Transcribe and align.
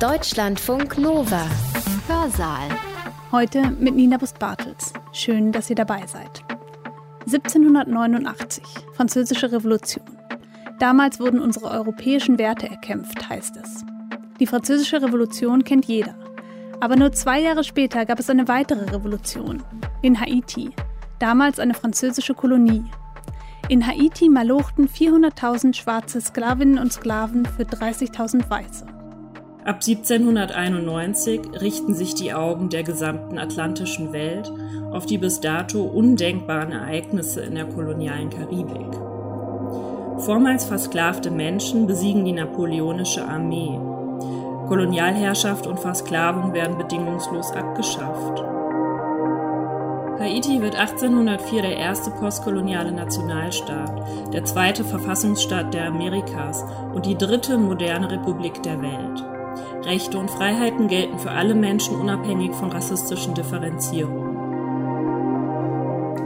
Deutschlandfunk 0.00 0.98
Nova. 0.98 1.46
Hörsaal. 2.08 2.68
Heute 3.30 3.70
mit 3.78 3.94
Nina 3.94 4.16
Bust-Bartels. 4.16 4.92
Schön, 5.12 5.52
dass 5.52 5.70
ihr 5.70 5.76
dabei 5.76 6.04
seid. 6.06 6.42
1789, 7.26 8.64
Französische 8.92 9.52
Revolution. 9.52 10.04
Damals 10.80 11.20
wurden 11.20 11.38
unsere 11.40 11.70
europäischen 11.70 12.38
Werte 12.38 12.68
erkämpft, 12.68 13.28
heißt 13.28 13.56
es. 13.56 13.84
Die 14.40 14.48
Französische 14.48 15.00
Revolution 15.00 15.62
kennt 15.62 15.84
jeder. 15.84 16.16
Aber 16.80 16.96
nur 16.96 17.12
zwei 17.12 17.40
Jahre 17.40 17.62
später 17.62 18.04
gab 18.04 18.18
es 18.18 18.28
eine 18.28 18.48
weitere 18.48 18.90
Revolution. 18.90 19.62
In 20.02 20.20
Haiti. 20.20 20.70
Damals 21.20 21.60
eine 21.60 21.74
französische 21.74 22.34
Kolonie. 22.34 22.84
In 23.68 23.86
Haiti 23.86 24.28
malochten 24.28 24.88
400.000 24.88 25.72
schwarze 25.74 26.20
Sklavinnen 26.20 26.78
und 26.78 26.92
Sklaven 26.92 27.46
für 27.46 27.62
30.000 27.62 28.50
Weiße. 28.50 28.93
Ab 29.64 29.76
1791 29.76 31.40
richten 31.58 31.94
sich 31.94 32.14
die 32.14 32.34
Augen 32.34 32.68
der 32.68 32.82
gesamten 32.82 33.38
atlantischen 33.38 34.12
Welt 34.12 34.52
auf 34.90 35.06
die 35.06 35.16
bis 35.16 35.40
dato 35.40 35.84
undenkbaren 35.84 36.70
Ereignisse 36.70 37.40
in 37.40 37.54
der 37.54 37.64
kolonialen 37.64 38.28
Karibik. 38.28 38.92
Vormals 40.18 40.66
versklavte 40.66 41.30
Menschen 41.30 41.86
besiegen 41.86 42.26
die 42.26 42.32
napoleonische 42.32 43.26
Armee. 43.26 43.80
Kolonialherrschaft 44.68 45.66
und 45.66 45.80
Versklavung 45.80 46.52
werden 46.52 46.76
bedingungslos 46.76 47.50
abgeschafft. 47.52 48.44
Haiti 50.18 50.60
wird 50.60 50.76
1804 50.76 51.62
der 51.62 51.76
erste 51.78 52.10
postkoloniale 52.10 52.92
Nationalstaat, 52.92 54.32
der 54.34 54.44
zweite 54.44 54.84
Verfassungsstaat 54.84 55.72
der 55.72 55.86
Amerikas 55.86 56.66
und 56.92 57.06
die 57.06 57.16
dritte 57.16 57.56
moderne 57.56 58.10
Republik 58.10 58.62
der 58.62 58.82
Welt. 58.82 59.24
Rechte 59.84 60.18
und 60.18 60.30
Freiheiten 60.30 60.88
gelten 60.88 61.18
für 61.18 61.30
alle 61.30 61.54
Menschen 61.54 61.96
unabhängig 61.96 62.52
von 62.52 62.70
rassistischen 62.70 63.34
Differenzierungen. 63.34 64.34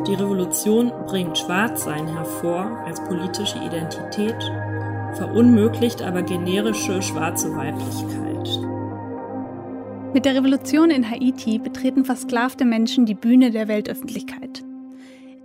Die 0.06 0.14
Revolution 0.14 0.92
bringt 1.06 1.37
Schwarzsein 1.37 2.06
hervor 2.06 2.83
als 2.86 3.03
politische 3.05 3.59
Identität, 3.59 4.36
verunmöglicht 5.14 6.03
aber 6.03 6.23
generische 6.23 7.03
schwarze 7.03 7.55
Weiblichkeit. 7.55 8.29
Mit 10.14 10.25
der 10.25 10.36
Revolution 10.36 10.91
in 10.91 11.11
Haiti 11.11 11.59
betreten 11.59 12.05
versklavte 12.05 12.64
Menschen 12.64 13.05
die 13.05 13.14
Bühne 13.14 13.51
der 13.51 13.69
Weltöffentlichkeit. 13.69 14.64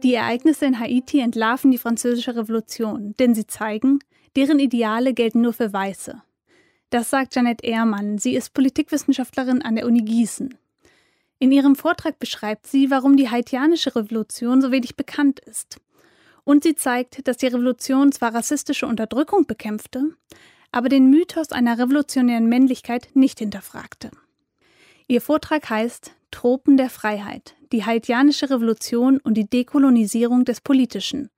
Die 0.04 0.14
Ereignisse 0.14 0.66
in 0.66 0.80
Haiti 0.80 1.20
entlarven 1.20 1.72
die 1.72 1.78
französische 1.78 2.36
Revolution, 2.36 3.16
denn 3.20 3.36
sie 3.36 3.48
zeigen, 3.48 4.00
deren 4.36 4.60
Ideale 4.60 5.14
gelten 5.14 5.42
nur 5.42 5.54
für 5.54 5.74
Weiße. 5.74 6.22
Das 6.94 7.10
sagt 7.10 7.34
Janet 7.34 7.64
Ehrmann. 7.64 8.20
Sie 8.20 8.36
ist 8.36 8.54
Politikwissenschaftlerin 8.54 9.64
an 9.64 9.74
der 9.74 9.88
Uni 9.88 10.04
Gießen. 10.04 10.54
In 11.40 11.52
ihrem 11.52 11.76
Vortrag 11.76 12.20
beschreibt 12.20 12.68
sie, 12.68 12.92
warum 12.92 13.18
die 13.18 13.32
haitianische 13.32 13.96
Revolution 13.96 14.62
so 14.62 14.72
wenig 14.72 14.96
bekannt 14.96 15.40
ist. 15.40 15.82
Und 16.44 16.62
sie 16.62 16.76
zeigt, 16.76 17.28
dass 17.28 17.38
die 17.38 17.48
Revolution 17.48 18.12
zwar 18.12 18.36
rassistische 18.36 18.86
Unterdrückung 18.86 19.48
bekämpfte, 19.48 20.12
aber 20.72 20.88
den 20.88 21.10
Mythos 21.10 21.52
einer 21.52 21.80
revolutionären 21.80 22.48
Männlichkeit 22.48 23.08
nicht 23.16 23.40
hinterfragte. 23.40 24.12
Ihr 25.08 25.22
Vortrag 25.22 25.68
heißt 25.68 26.12
Tropen 26.30 26.78
der 26.78 26.92
Freiheit, 26.92 27.56
die 27.72 27.86
haitianische 27.86 28.52
Revolution 28.52 29.18
und 29.18 29.34
die 29.34 29.50
Dekolonisierung 29.50 30.46
des 30.46 30.62
Politischen 30.62 31.32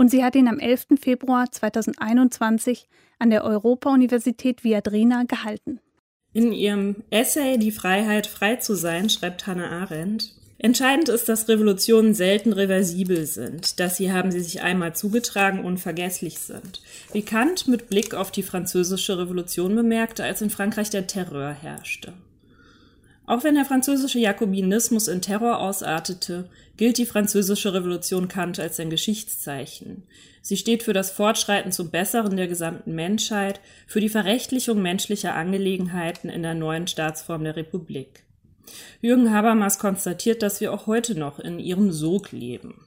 und 0.00 0.10
sie 0.10 0.24
hat 0.24 0.34
ihn 0.34 0.48
am 0.48 0.58
11. 0.58 0.98
Februar 0.98 1.52
2021 1.52 2.88
an 3.18 3.28
der 3.28 3.44
Europa-Universität 3.44 4.64
Viadrina 4.64 5.24
gehalten. 5.24 5.78
In 6.32 6.52
ihrem 6.52 7.04
Essay 7.10 7.58
Die 7.58 7.70
Freiheit, 7.70 8.26
frei 8.26 8.56
zu 8.56 8.74
sein, 8.74 9.10
schreibt 9.10 9.46
Hannah 9.46 9.68
Arendt, 9.68 10.34
Entscheidend 10.56 11.10
ist, 11.10 11.28
dass 11.28 11.48
Revolutionen 11.50 12.14
selten 12.14 12.54
reversibel 12.54 13.26
sind, 13.26 13.78
dass 13.78 13.98
sie, 13.98 14.10
haben 14.10 14.30
sie 14.30 14.40
sich 14.40 14.62
einmal 14.62 14.94
zugetragen, 14.94 15.66
unvergesslich 15.66 16.38
sind. 16.38 16.80
Wie 17.12 17.22
Kant 17.22 17.68
mit 17.68 17.90
Blick 17.90 18.14
auf 18.14 18.30
die 18.30 18.42
französische 18.42 19.18
Revolution 19.18 19.74
bemerkte, 19.74 20.24
als 20.24 20.40
in 20.40 20.48
Frankreich 20.48 20.88
der 20.88 21.08
Terror 21.08 21.50
herrschte. 21.50 22.14
Auch 23.30 23.44
wenn 23.44 23.54
der 23.54 23.64
französische 23.64 24.18
Jakobinismus 24.18 25.06
in 25.06 25.22
Terror 25.22 25.60
ausartete, 25.60 26.48
gilt 26.76 26.98
die 26.98 27.06
französische 27.06 27.72
Revolution 27.72 28.26
Kant 28.26 28.58
als 28.58 28.80
ein 28.80 28.90
Geschichtszeichen. 28.90 30.02
Sie 30.42 30.56
steht 30.56 30.82
für 30.82 30.92
das 30.92 31.12
Fortschreiten 31.12 31.70
zum 31.70 31.92
Besseren 31.92 32.36
der 32.36 32.48
gesamten 32.48 32.92
Menschheit, 32.96 33.60
für 33.86 34.00
die 34.00 34.08
Verrechtlichung 34.08 34.82
menschlicher 34.82 35.36
Angelegenheiten 35.36 36.28
in 36.28 36.42
der 36.42 36.54
neuen 36.54 36.88
Staatsform 36.88 37.44
der 37.44 37.54
Republik. 37.54 38.24
Jürgen 39.00 39.32
Habermas 39.32 39.78
konstatiert, 39.78 40.42
dass 40.42 40.60
wir 40.60 40.72
auch 40.72 40.88
heute 40.88 41.16
noch 41.16 41.38
in 41.38 41.60
ihrem 41.60 41.92
Sog 41.92 42.32
leben. 42.32 42.84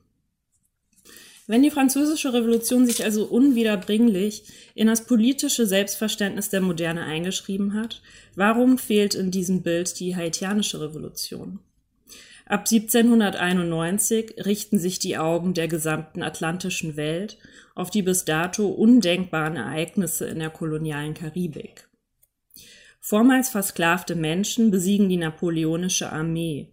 Wenn 1.46 1.62
die 1.62 1.72
französische 1.72 2.32
Revolution 2.32 2.86
sich 2.86 3.04
also 3.04 3.26
unwiederbringlich 3.26 4.44
in 4.76 4.88
das 4.88 5.06
politische 5.06 5.66
Selbstverständnis 5.66 6.50
der 6.50 6.62
Moderne 6.62 7.04
eingeschrieben 7.04 7.74
hat, 7.74 8.02
warum 8.36 8.78
fehlt 8.78 9.14
in 9.14 9.30
diesem 9.30 9.62
Bild 9.62 10.00
die 10.00 10.16
haitianische 10.16 10.80
Revolution? 10.80 11.60
Ab 12.46 12.68
1791 12.70 14.36
richten 14.46 14.78
sich 14.78 15.00
die 15.00 15.18
Augen 15.18 15.54
der 15.54 15.68
gesamten 15.68 16.24
atlantischen 16.24 16.96
Welt 16.96 17.38
auf 17.76 17.90
die 17.90 18.02
bis 18.02 18.26
dato 18.26 18.68
undenkbaren 18.68 19.56
Ereignisse 19.56 20.26
in 20.26 20.40
der 20.40 20.50
kolonialen 20.50 21.14
Karibik. 21.14 21.90
Vormals 23.00 23.50
versklavte 23.50 24.16
Menschen 24.16 24.72
besiegen 24.72 25.10
die 25.10 25.18
napoleonische 25.18 26.10
Armee. 26.12 26.70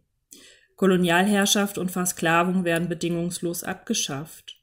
Kolonialherrschaft 0.77 1.77
und 1.77 1.91
Versklavung 1.91 2.65
werden 2.65 2.89
bedingungslos 2.89 3.65
abgeschafft. 3.65 4.60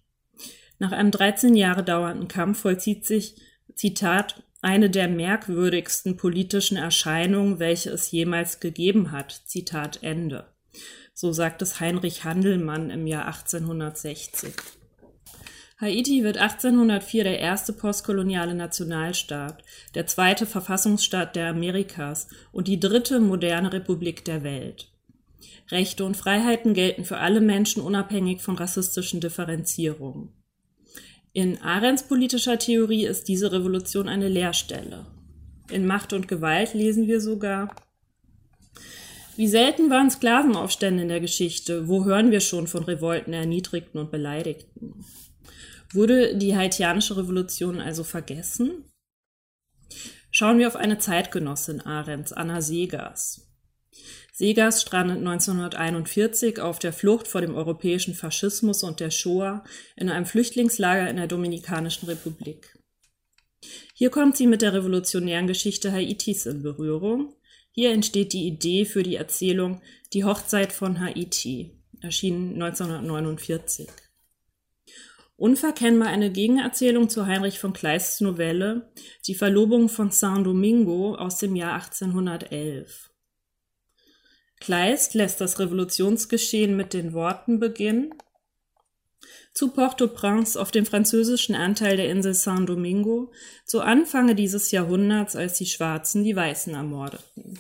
Nach 0.80 0.92
einem 0.92 1.12
13 1.12 1.56
Jahre 1.56 1.84
dauernden 1.84 2.28
Kampf 2.28 2.60
vollzieht 2.60 3.06
sich, 3.06 3.36
Zitat, 3.74 4.44
eine 4.62 4.90
der 4.90 5.08
merkwürdigsten 5.08 6.18
politischen 6.18 6.78
Erscheinungen, 6.78 7.60
welche 7.60 7.92
es 7.92 8.12
jemals 8.12 8.60
gegeben 8.60 9.12
hat. 9.12 9.42
Zitat 9.46 10.04
Ende. 10.04 10.48
So 11.14 11.32
sagt 11.32 11.62
es 11.62 11.80
Heinrich 11.80 12.24
Handelmann 12.24 12.90
im 12.90 13.08
Jahr 13.08 13.26
1860. 13.28 14.54
Haiti 15.80 16.24
wird 16.24 16.38
1804 16.38 17.24
der 17.24 17.40
erste 17.40 17.72
postkoloniale 17.72 18.56
Nationalstaat, 18.56 19.64
der 19.94 20.08
zweite 20.08 20.48
Verfassungsstaat 20.48 21.36
der 21.36 21.50
Amerikas 21.50 22.28
und 22.52 22.68
die 22.68 22.80
dritte 22.80 23.20
moderne 23.20 23.72
Republik 23.74 24.26
der 24.26 24.44
Welt. 24.44 24.92
Rechte 25.70 26.04
und 26.04 26.18
Freiheiten 26.18 26.74
gelten 26.74 27.06
für 27.06 27.18
alle 27.18 27.42
Menschen 27.42 27.84
unabhängig 27.84 28.42
von 28.42 28.56
rassistischen 28.56 29.22
Differenzierungen. 29.22 30.37
In 31.38 31.62
Arends 31.62 32.02
politischer 32.02 32.58
Theorie 32.58 33.06
ist 33.06 33.28
diese 33.28 33.52
Revolution 33.52 34.10
eine 34.10 34.28
Leerstelle. 34.28 35.06
In 35.70 35.86
Macht 35.86 36.12
und 36.12 36.28
Gewalt 36.28 36.74
lesen 36.74 37.06
wir 37.06 37.22
sogar, 37.22 37.76
wie 39.36 39.48
selten 39.48 39.92
waren 39.92 40.10
Sklavenaufstände 40.10 41.04
in 41.04 41.10
der 41.10 41.20
Geschichte? 41.20 41.88
Wo 41.88 42.06
hören 42.06 42.32
wir 42.32 42.40
schon 42.40 42.66
von 42.66 42.86
Revolten 42.86 43.34
Erniedrigten 43.34 44.00
und 44.00 44.10
Beleidigten? 44.10 45.06
Wurde 45.94 46.36
die 46.36 46.56
haitianische 46.56 47.18
Revolution 47.18 47.82
also 47.82 48.04
vergessen? 48.04 48.86
Schauen 50.32 50.58
wir 50.58 50.68
auf 50.68 50.76
eine 50.76 50.98
Zeitgenossin 50.98 51.82
Arends, 51.82 52.34
Anna 52.34 52.62
Segers. 52.62 53.47
Segers 54.38 54.84
strandet 54.84 55.18
1941 55.18 56.60
auf 56.60 56.78
der 56.78 56.94
Flucht 56.94 57.28
vor 57.28 57.42
dem 57.42 57.56
europäischen 57.56 58.14
Faschismus 58.14 58.84
und 58.84 59.00
der 59.00 59.10
Shoah 59.10 59.64
in 59.96 60.12
einem 60.12 60.28
Flüchtlingslager 60.28 61.10
in 61.10 61.16
der 61.16 61.26
Dominikanischen 61.26 62.08
Republik. 62.08 62.78
Hier 63.96 64.12
kommt 64.12 64.38
sie 64.38 64.46
mit 64.46 64.62
der 64.62 64.74
revolutionären 64.74 65.48
Geschichte 65.48 65.92
Haitis 65.92 66.46
in 66.46 66.62
Berührung. 66.62 67.34
Hier 67.72 67.90
entsteht 67.90 68.32
die 68.32 68.46
Idee 68.46 68.86
für 68.86 69.02
die 69.02 69.16
Erzählung 69.16 69.82
Die 70.14 70.24
Hochzeit 70.24 70.72
von 70.72 71.00
Haiti, 71.00 71.72
erschienen 72.02 72.62
1949. 72.62 73.90
Unverkennbar 75.36 76.10
eine 76.10 76.32
Gegenerzählung 76.32 77.10
zu 77.10 77.26
Heinrich 77.26 77.58
von 77.58 77.74
Kleists 77.74 78.22
Novelle 78.22 78.92
Die 79.26 79.34
Verlobung 79.34 79.90
von 79.90 80.12
Saint-Domingo 80.12 81.16
aus 81.16 81.40
dem 81.40 81.56
Jahr 81.56 81.74
1811. 81.74 83.10
Kleist 84.60 85.14
lässt 85.14 85.40
das 85.40 85.60
Revolutionsgeschehen 85.60 86.76
mit 86.76 86.94
den 86.94 87.14
Worten 87.14 87.60
beginnen. 87.60 88.14
Zu 89.54 89.70
Port-au-Prince 89.70 90.60
auf 90.60 90.72
dem 90.72 90.86
französischen 90.86 91.56
Anteil 91.56 91.98
der 91.98 92.10
Insel 92.10 92.34
Saint-Domingo 92.34 93.32
zu 93.66 93.82
Anfange 93.82 94.36
dieses 94.36 94.72
Jahrhunderts, 94.72 95.36
als 95.36 95.58
die 95.58 95.66
Schwarzen 95.66 96.24
die 96.24 96.36
Weißen 96.36 96.74
ermordeten. 96.74 97.60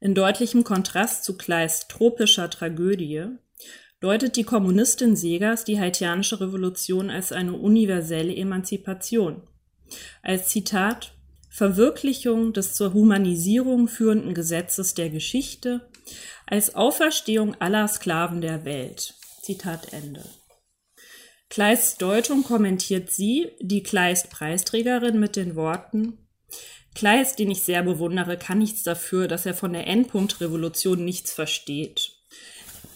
In 0.00 0.14
deutlichem 0.14 0.62
Kontrast 0.62 1.24
zu 1.24 1.36
Kleists 1.38 1.88
tropischer 1.88 2.50
Tragödie 2.50 3.28
deutet 4.00 4.36
die 4.36 4.44
Kommunistin 4.44 5.16
Segers 5.16 5.64
die 5.64 5.80
haitianische 5.80 6.40
Revolution 6.40 7.08
als 7.08 7.32
eine 7.32 7.54
universelle 7.54 8.34
Emanzipation. 8.34 9.42
Als 10.22 10.48
Zitat 10.48 11.15
Verwirklichung 11.56 12.52
des 12.52 12.74
zur 12.74 12.92
Humanisierung 12.92 13.88
führenden 13.88 14.34
Gesetzes 14.34 14.92
der 14.92 15.08
Geschichte 15.08 15.88
als 16.44 16.74
Auferstehung 16.74 17.54
aller 17.60 17.88
Sklaven 17.88 18.42
der 18.42 18.66
Welt. 18.66 19.14
Zitat 19.40 19.94
Ende. 19.94 20.22
Kleists 21.48 21.96
Deutung 21.96 22.42
kommentiert 22.42 23.10
sie, 23.10 23.52
die 23.58 23.82
Kleist-Preisträgerin, 23.82 25.18
mit 25.18 25.34
den 25.34 25.56
Worten 25.56 26.18
Kleist, 26.94 27.38
den 27.38 27.50
ich 27.50 27.62
sehr 27.62 27.82
bewundere, 27.82 28.36
kann 28.36 28.58
nichts 28.58 28.82
dafür, 28.82 29.26
dass 29.26 29.46
er 29.46 29.54
von 29.54 29.72
der 29.72 29.86
Endpunktrevolution 29.86 31.02
nichts 31.04 31.32
versteht. 31.32 32.15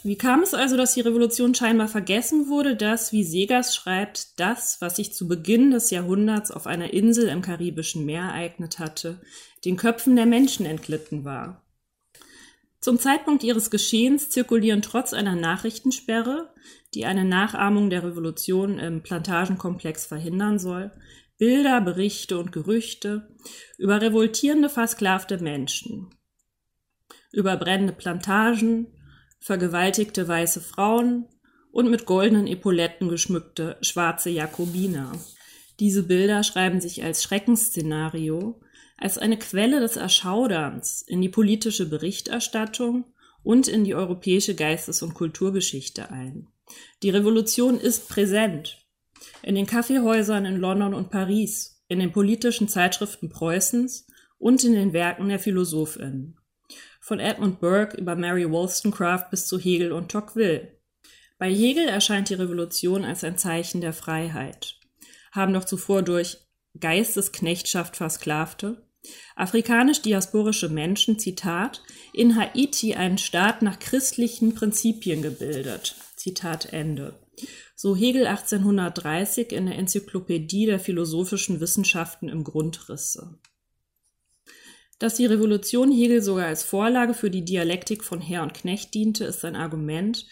Wie 0.02 0.16
kam 0.16 0.42
es 0.42 0.54
also, 0.54 0.78
dass 0.78 0.94
die 0.94 1.02
Revolution 1.02 1.54
scheinbar 1.54 1.88
vergessen 1.88 2.48
wurde, 2.48 2.74
dass, 2.74 3.12
wie 3.12 3.22
Segers 3.22 3.76
schreibt, 3.76 4.40
das, 4.40 4.78
was 4.80 4.96
sich 4.96 5.12
zu 5.12 5.28
Beginn 5.28 5.70
des 5.72 5.90
Jahrhunderts 5.90 6.50
auf 6.50 6.66
einer 6.66 6.94
Insel 6.94 7.28
im 7.28 7.42
Karibischen 7.42 8.06
Meer 8.06 8.22
ereignet 8.22 8.78
hatte, 8.78 9.20
den 9.64 9.76
Köpfen 9.76 10.16
der 10.16 10.24
Menschen 10.24 10.64
entglitten 10.64 11.24
war? 11.24 11.66
Zum 12.80 12.98
Zeitpunkt 12.98 13.44
ihres 13.44 13.70
Geschehens 13.70 14.30
zirkulieren 14.30 14.80
trotz 14.80 15.12
einer 15.12 15.36
Nachrichtensperre, 15.36 16.54
die 16.94 17.04
eine 17.04 17.26
Nachahmung 17.26 17.90
der 17.90 18.02
Revolution 18.02 18.78
im 18.78 19.02
Plantagenkomplex 19.02 20.06
verhindern 20.06 20.58
soll, 20.58 20.92
Bilder, 21.36 21.82
Berichte 21.82 22.38
und 22.38 22.52
Gerüchte 22.52 23.28
über 23.76 24.00
revoltierende, 24.00 24.70
versklavte 24.70 25.38
Menschen, 25.42 26.08
über 27.32 27.56
brennende 27.58 27.92
Plantagen, 27.92 28.86
vergewaltigte 29.40 30.28
weiße 30.28 30.60
Frauen 30.60 31.26
und 31.72 31.90
mit 31.90 32.04
goldenen 32.04 32.46
Epauletten 32.46 33.08
geschmückte 33.08 33.78
schwarze 33.80 34.30
Jakobiner. 34.30 35.12
Diese 35.78 36.02
Bilder 36.02 36.42
schreiben 36.42 36.80
sich 36.80 37.02
als 37.02 37.22
Schreckensszenario, 37.22 38.60
als 38.98 39.16
eine 39.16 39.38
Quelle 39.38 39.80
des 39.80 39.96
Erschauderns 39.96 41.02
in 41.06 41.22
die 41.22 41.30
politische 41.30 41.88
Berichterstattung 41.88 43.06
und 43.42 43.66
in 43.66 43.84
die 43.84 43.94
europäische 43.94 44.54
Geistes- 44.54 45.02
und 45.02 45.14
Kulturgeschichte 45.14 46.10
ein. 46.10 46.48
Die 47.02 47.10
Revolution 47.10 47.80
ist 47.80 48.08
präsent. 48.08 48.86
In 49.42 49.54
den 49.54 49.66
Kaffeehäusern 49.66 50.44
in 50.44 50.56
London 50.56 50.92
und 50.92 51.10
Paris, 51.10 51.82
in 51.88 51.98
den 51.98 52.12
politischen 52.12 52.68
Zeitschriften 52.68 53.30
Preußens 53.30 54.06
und 54.38 54.62
in 54.64 54.74
den 54.74 54.92
Werken 54.92 55.30
der 55.30 55.38
Philosophinnen 55.38 56.39
von 57.10 57.18
Edmund 57.18 57.58
Burke 57.58 57.96
über 57.96 58.14
Mary 58.14 58.48
Wollstonecraft 58.48 59.30
bis 59.32 59.48
zu 59.48 59.58
Hegel 59.58 59.90
und 59.90 60.12
Tocqueville. 60.12 60.68
Bei 61.38 61.52
Hegel 61.52 61.88
erscheint 61.88 62.28
die 62.28 62.34
Revolution 62.34 63.04
als 63.04 63.24
ein 63.24 63.36
Zeichen 63.36 63.80
der 63.80 63.92
Freiheit. 63.92 64.78
Haben 65.32 65.52
doch 65.52 65.64
zuvor 65.64 66.02
durch 66.02 66.38
Geistesknechtschaft 66.78 67.96
Versklavte 67.96 68.86
afrikanisch-diasporische 69.34 70.68
Menschen, 70.68 71.18
Zitat, 71.18 71.82
in 72.12 72.36
Haiti 72.36 72.94
einen 72.94 73.18
Staat 73.18 73.60
nach 73.62 73.80
christlichen 73.80 74.54
Prinzipien 74.54 75.20
gebildet. 75.20 75.96
Zitat 76.14 76.72
Ende. 76.72 77.18
So 77.74 77.96
Hegel 77.96 78.28
1830 78.28 79.50
in 79.50 79.66
der 79.66 79.78
Enzyklopädie 79.78 80.66
der 80.66 80.78
philosophischen 80.78 81.58
Wissenschaften 81.58 82.28
im 82.28 82.44
Grundrisse. 82.44 83.40
Dass 85.00 85.14
die 85.14 85.24
Revolution 85.24 85.90
Hegel 85.90 86.20
sogar 86.20 86.46
als 86.46 86.62
Vorlage 86.62 87.14
für 87.14 87.30
die 87.30 87.44
Dialektik 87.44 88.04
von 88.04 88.20
Herr 88.20 88.42
und 88.42 88.52
Knecht 88.52 88.92
diente, 88.92 89.24
ist 89.24 89.42
ein 89.46 89.56
Argument, 89.56 90.26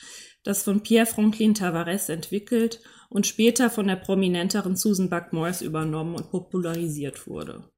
das 0.44 0.62
von 0.62 0.82
Pierre 0.82 1.06
Franklin 1.06 1.54
Tavares 1.54 2.10
entwickelt 2.10 2.80
und 3.08 3.26
später 3.26 3.70
von 3.70 3.86
der 3.86 3.96
prominenteren 3.96 4.76
Susan 4.76 5.08
Buck-Morss 5.08 5.62
übernommen 5.62 6.16
und 6.16 6.30
popularisiert 6.30 7.26
wurde. 7.26 7.70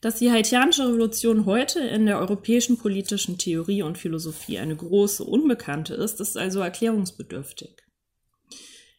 Dass 0.00 0.20
die 0.20 0.30
haitianische 0.30 0.88
Revolution 0.88 1.44
heute 1.44 1.80
in 1.80 2.06
der 2.06 2.18
europäischen 2.18 2.78
politischen 2.78 3.36
Theorie 3.36 3.82
und 3.82 3.98
Philosophie 3.98 4.58
eine 4.58 4.76
große 4.76 5.22
Unbekannte 5.22 5.94
ist, 5.94 6.18
ist 6.18 6.38
also 6.38 6.60
erklärungsbedürftig. 6.60 7.87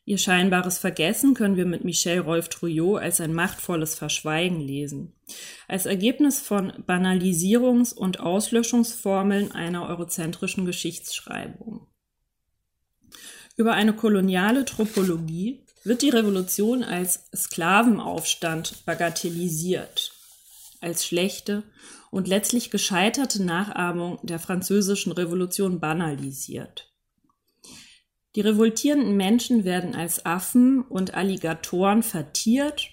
Ihr 0.10 0.18
scheinbares 0.18 0.80
Vergessen 0.80 1.36
können 1.36 1.56
wir 1.56 1.68
mit 1.68 1.84
Michel 1.84 2.18
Rolf 2.18 2.50
Trouillot 2.50 3.00
als 3.00 3.22
ein 3.22 3.32
machtvolles 3.32 3.94
Verschweigen 3.94 4.60
lesen. 4.60 5.14
Als 5.68 5.86
Ergebnis 5.86 6.42
von 6.42 6.72
Banalisierungs- 6.88 7.94
und 7.94 8.20
Auslöschungsformeln 8.20 9.52
einer 9.52 9.88
eurozentrischen 9.88 10.66
Geschichtsschreibung. 10.66 11.86
Über 13.56 13.74
eine 13.74 13.94
koloniale 13.94 14.66
Tropologie 14.66 15.64
wird 15.84 16.02
die 16.02 16.10
Revolution 16.10 16.84
als 16.84 17.30
Sklavenaufstand 17.36 18.84
bagatellisiert, 18.88 20.12
als 20.82 21.06
schlechte 21.06 21.62
und 22.10 22.28
letztlich 22.28 22.72
gescheiterte 22.72 23.44
Nachahmung 23.44 24.18
der 24.24 24.40
französischen 24.40 25.12
Revolution 25.12 25.80
banalisiert. 25.80 26.89
Die 28.36 28.42
revoltierenden 28.42 29.18
Menschen 29.18 29.64
werden 29.64 29.96
als 29.96 30.26
Affen 30.26 30.84
und 30.84 31.14
Alligatoren 31.16 32.04
vertiert, 32.04 32.90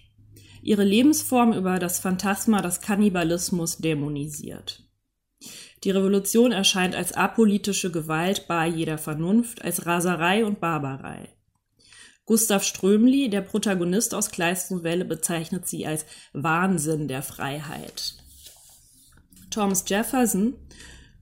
ihre 0.63 0.85
Lebensform 0.85 1.53
über 1.53 1.79
das 1.79 1.99
Phantasma 2.01 2.63
des 2.63 2.81
Kannibalismus 2.81 3.79
dämonisiert. 3.79 4.83
Die 5.85 5.91
Revolution 5.91 6.53
erscheint 6.53 6.95
als 6.95 7.13
apolitische 7.13 7.93
Gewalt 7.93 8.49
bar 8.49 8.67
jeder 8.67 8.99
Vernunft, 8.99 9.63
als 9.63 9.87
Raserei 9.87 10.45
und 10.45 10.59
Barbarei. 10.59 11.29
Gustav 12.25 12.65
Strömli, 12.65 13.29
der 13.31 13.43
Protagonist 13.43 14.15
aus 14.15 14.31
Kleists 14.31 14.71
Novelle, 14.71 15.05
bezeichnet 15.05 15.69
sie 15.69 15.87
als 15.87 16.07
Wahnsinn 16.33 17.07
der 17.07 17.23
Freiheit. 17.23 18.15
Thomas 19.51 19.85
Jefferson, 19.87 20.55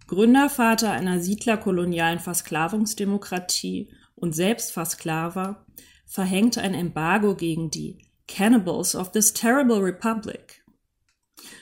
Gründervater 0.07 0.93
einer 0.93 1.21
siedlerkolonialen 1.21 2.21
Versklavungsdemokratie 2.21 3.91
und 4.25 4.35
selbst 4.35 4.73
Versklaver, 4.73 5.67
verhängte 6.07 6.63
ein 6.63 6.73
Embargo 6.73 7.37
gegen 7.37 7.71
die 7.71 7.99
Cannibals 8.27 8.97
of 8.97 9.13
this 9.13 9.35
terrible 9.35 9.77
republic. 9.77 10.65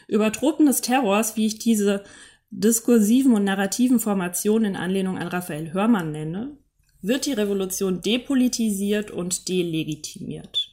Über 0.07 0.31
Tropen 0.31 0.67
des 0.67 0.81
Terrors, 0.81 1.37
wie 1.37 1.47
ich 1.47 1.59
diese 1.59 2.05
diskursiven 2.51 3.33
und 3.35 3.43
narrativen 3.43 3.99
Formationen 3.99 4.75
in 4.75 4.77
Anlehnung 4.77 5.19
an 5.19 5.27
Raphael 5.27 5.73
Hörmann 5.73 6.13
nenne, 6.13 6.57
wird 7.01 7.27
die 7.27 7.33
Revolution 7.33 8.01
depolitisiert 8.01 9.11
und 9.11 9.49
delegitimiert. 9.49 10.71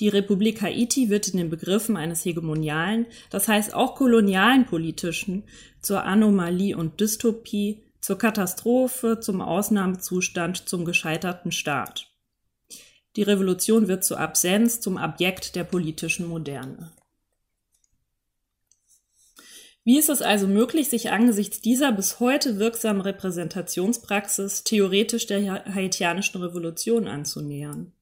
Die 0.00 0.08
Republik 0.08 0.60
Haiti 0.60 1.08
wird 1.08 1.28
in 1.28 1.38
den 1.38 1.48
Begriffen 1.48 1.96
eines 1.96 2.26
hegemonialen, 2.26 3.06
das 3.30 3.48
heißt 3.48 3.72
auch 3.72 3.94
kolonialen 3.94 4.66
politischen, 4.66 5.44
zur 5.80 6.04
Anomalie 6.04 6.76
und 6.76 7.00
Dystopie 7.00 7.84
zur 8.04 8.18
Katastrophe, 8.18 9.18
zum 9.18 9.40
Ausnahmezustand, 9.40 10.68
zum 10.68 10.84
gescheiterten 10.84 11.50
Staat. 11.52 12.10
Die 13.16 13.22
Revolution 13.22 13.88
wird 13.88 14.04
zur 14.04 14.20
Absenz, 14.20 14.78
zum 14.78 14.98
Objekt 14.98 15.56
der 15.56 15.64
politischen 15.64 16.28
Moderne. 16.28 16.92
Wie 19.84 19.98
ist 19.98 20.10
es 20.10 20.20
also 20.20 20.46
möglich, 20.46 20.90
sich 20.90 21.12
angesichts 21.12 21.62
dieser 21.62 21.92
bis 21.92 22.20
heute 22.20 22.58
wirksamen 22.58 23.00
Repräsentationspraxis 23.00 24.64
theoretisch 24.64 25.26
der 25.26 25.64
haitianischen 25.74 26.42
Revolution 26.42 27.08
anzunähern? 27.08 27.94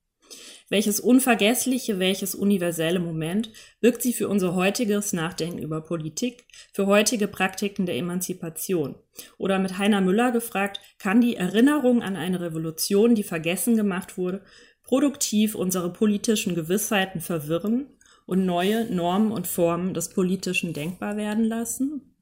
Welches 0.68 0.98
unvergessliche, 0.98 2.00
welches 2.00 2.34
universelle 2.34 2.98
Moment 2.98 3.52
wirkt 3.80 4.02
sie 4.02 4.12
für 4.12 4.26
unser 4.28 4.56
heutiges 4.56 5.12
Nachdenken 5.12 5.58
über 5.58 5.80
Politik, 5.80 6.44
für 6.72 6.86
heutige 6.86 7.28
Praktiken 7.28 7.86
der 7.86 7.96
Emanzipation? 7.96 8.96
Oder 9.38 9.58
mit 9.58 9.78
Heiner 9.78 10.00
Müller 10.00 10.32
gefragt, 10.32 10.80
kann 10.98 11.20
die 11.20 11.36
Erinnerung 11.36 12.02
an 12.02 12.16
eine 12.16 12.40
Revolution, 12.40 13.14
die 13.14 13.22
vergessen 13.22 13.76
gemacht 13.76 14.18
wurde, 14.18 14.42
produktiv 14.82 15.54
unsere 15.54 15.92
politischen 15.92 16.54
Gewissheiten 16.54 17.20
verwirren 17.20 17.86
und 18.26 18.44
neue 18.44 18.92
Normen 18.92 19.32
und 19.32 19.46
Formen 19.46 19.94
des 19.94 20.08
Politischen 20.08 20.72
denkbar 20.72 21.16
werden 21.16 21.44
lassen? 21.44 22.12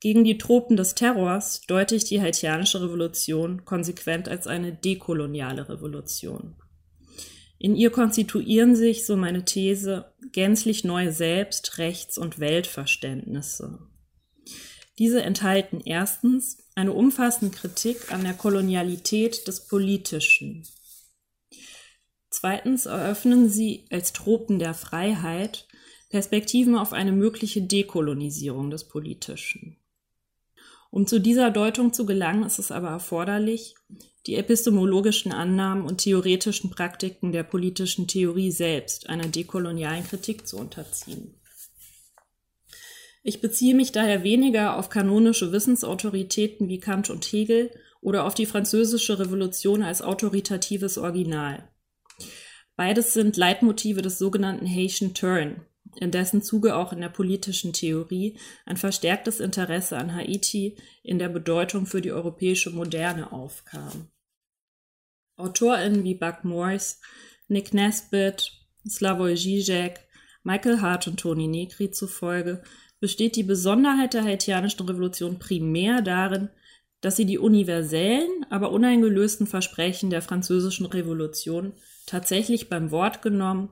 Gegen 0.00 0.24
die 0.24 0.36
Tropen 0.36 0.76
des 0.76 0.94
Terrors 0.94 1.62
deute 1.62 1.96
ich 1.96 2.04
die 2.04 2.20
haitianische 2.20 2.82
Revolution 2.82 3.64
konsequent 3.64 4.28
als 4.28 4.46
eine 4.46 4.72
dekoloniale 4.72 5.68
Revolution. 5.70 6.56
In 7.64 7.76
ihr 7.76 7.88
konstituieren 7.88 8.76
sich, 8.76 9.06
so 9.06 9.16
meine 9.16 9.46
These, 9.46 10.12
gänzlich 10.32 10.84
neue 10.84 11.14
Selbst-, 11.14 11.78
Rechts- 11.78 12.18
und 12.18 12.38
Weltverständnisse. 12.38 13.78
Diese 14.98 15.22
enthalten 15.22 15.80
erstens 15.82 16.58
eine 16.74 16.92
umfassende 16.92 17.56
Kritik 17.56 18.12
an 18.12 18.22
der 18.22 18.34
Kolonialität 18.34 19.48
des 19.48 19.66
Politischen. 19.66 20.68
Zweitens 22.28 22.84
eröffnen 22.84 23.48
sie 23.48 23.86
als 23.90 24.12
Tropen 24.12 24.58
der 24.58 24.74
Freiheit 24.74 25.66
Perspektiven 26.10 26.76
auf 26.76 26.92
eine 26.92 27.12
mögliche 27.12 27.62
Dekolonisierung 27.62 28.68
des 28.68 28.88
Politischen. 28.88 29.78
Um 30.90 31.06
zu 31.06 31.18
dieser 31.18 31.50
Deutung 31.50 31.94
zu 31.94 32.04
gelangen, 32.04 32.44
ist 32.44 32.58
es 32.58 32.70
aber 32.70 32.90
erforderlich, 32.90 33.74
die 34.26 34.36
epistemologischen 34.36 35.32
Annahmen 35.32 35.84
und 35.84 35.98
theoretischen 35.98 36.70
Praktiken 36.70 37.32
der 37.32 37.42
politischen 37.42 38.06
Theorie 38.08 38.50
selbst 38.50 39.08
einer 39.08 39.28
dekolonialen 39.28 40.04
Kritik 40.04 40.46
zu 40.46 40.56
unterziehen. 40.56 41.34
Ich 43.22 43.40
beziehe 43.40 43.74
mich 43.74 43.92
daher 43.92 44.22
weniger 44.22 44.76
auf 44.76 44.90
kanonische 44.90 45.50
Wissensautoritäten 45.50 46.68
wie 46.68 46.78
Kant 46.78 47.08
und 47.10 47.24
Hegel 47.24 47.70
oder 48.02 48.24
auf 48.24 48.34
die 48.34 48.44
französische 48.44 49.18
Revolution 49.18 49.82
als 49.82 50.02
autoritatives 50.02 50.98
Original. 50.98 51.70
Beides 52.76 53.14
sind 53.14 53.36
Leitmotive 53.36 54.02
des 54.02 54.18
sogenannten 54.18 54.66
Haitian 54.66 55.14
Turn, 55.14 55.62
in 56.00 56.10
dessen 56.10 56.42
Zuge 56.42 56.76
auch 56.76 56.92
in 56.92 57.00
der 57.00 57.08
politischen 57.08 57.72
Theorie 57.72 58.36
ein 58.66 58.76
verstärktes 58.76 59.40
Interesse 59.40 59.96
an 59.96 60.14
Haiti 60.14 60.76
in 61.02 61.18
der 61.18 61.28
Bedeutung 61.28 61.86
für 61.86 62.02
die 62.02 62.12
europäische 62.12 62.70
Moderne 62.70 63.32
aufkam. 63.32 64.08
AutorInnen 65.36 66.04
wie 66.04 66.14
Buck 66.14 66.44
Morse, 66.44 66.96
Nick 67.48 67.74
Nesbitt, 67.74 68.52
Slavoj 68.88 69.34
Žižek, 69.34 70.00
Michael 70.42 70.80
Hart 70.80 71.06
und 71.08 71.20
Toni 71.20 71.46
Negri 71.46 71.90
zufolge 71.90 72.62
besteht 73.00 73.36
die 73.36 73.42
Besonderheit 73.42 74.14
der 74.14 74.24
haitianischen 74.24 74.86
Revolution 74.86 75.38
primär 75.38 76.02
darin, 76.02 76.50
dass 77.00 77.16
sie 77.16 77.26
die 77.26 77.38
universellen, 77.38 78.46
aber 78.48 78.70
uneingelösten 78.72 79.46
Versprechen 79.46 80.08
der 80.08 80.22
französischen 80.22 80.86
Revolution 80.86 81.74
tatsächlich 82.06 82.68
beim 82.68 82.90
Wort 82.90 83.20
genommen, 83.20 83.70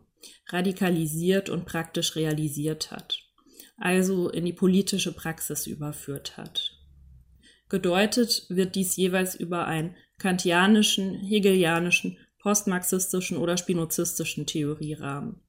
radikalisiert 0.48 1.48
und 1.48 1.64
praktisch 1.64 2.14
realisiert 2.16 2.90
hat, 2.90 3.20
also 3.78 4.28
in 4.28 4.44
die 4.44 4.52
politische 4.52 5.12
Praxis 5.12 5.66
überführt 5.66 6.36
hat. 6.36 6.78
Gedeutet 7.68 8.44
wird 8.50 8.74
dies 8.74 8.96
jeweils 8.96 9.34
über 9.34 9.66
einen 9.66 9.96
kantianischen, 10.22 11.14
hegelianischen, 11.16 12.16
postmarxistischen 12.38 13.36
oder 13.36 13.56
spinozistischen 13.56 14.46
Theorierahmen. 14.46 15.40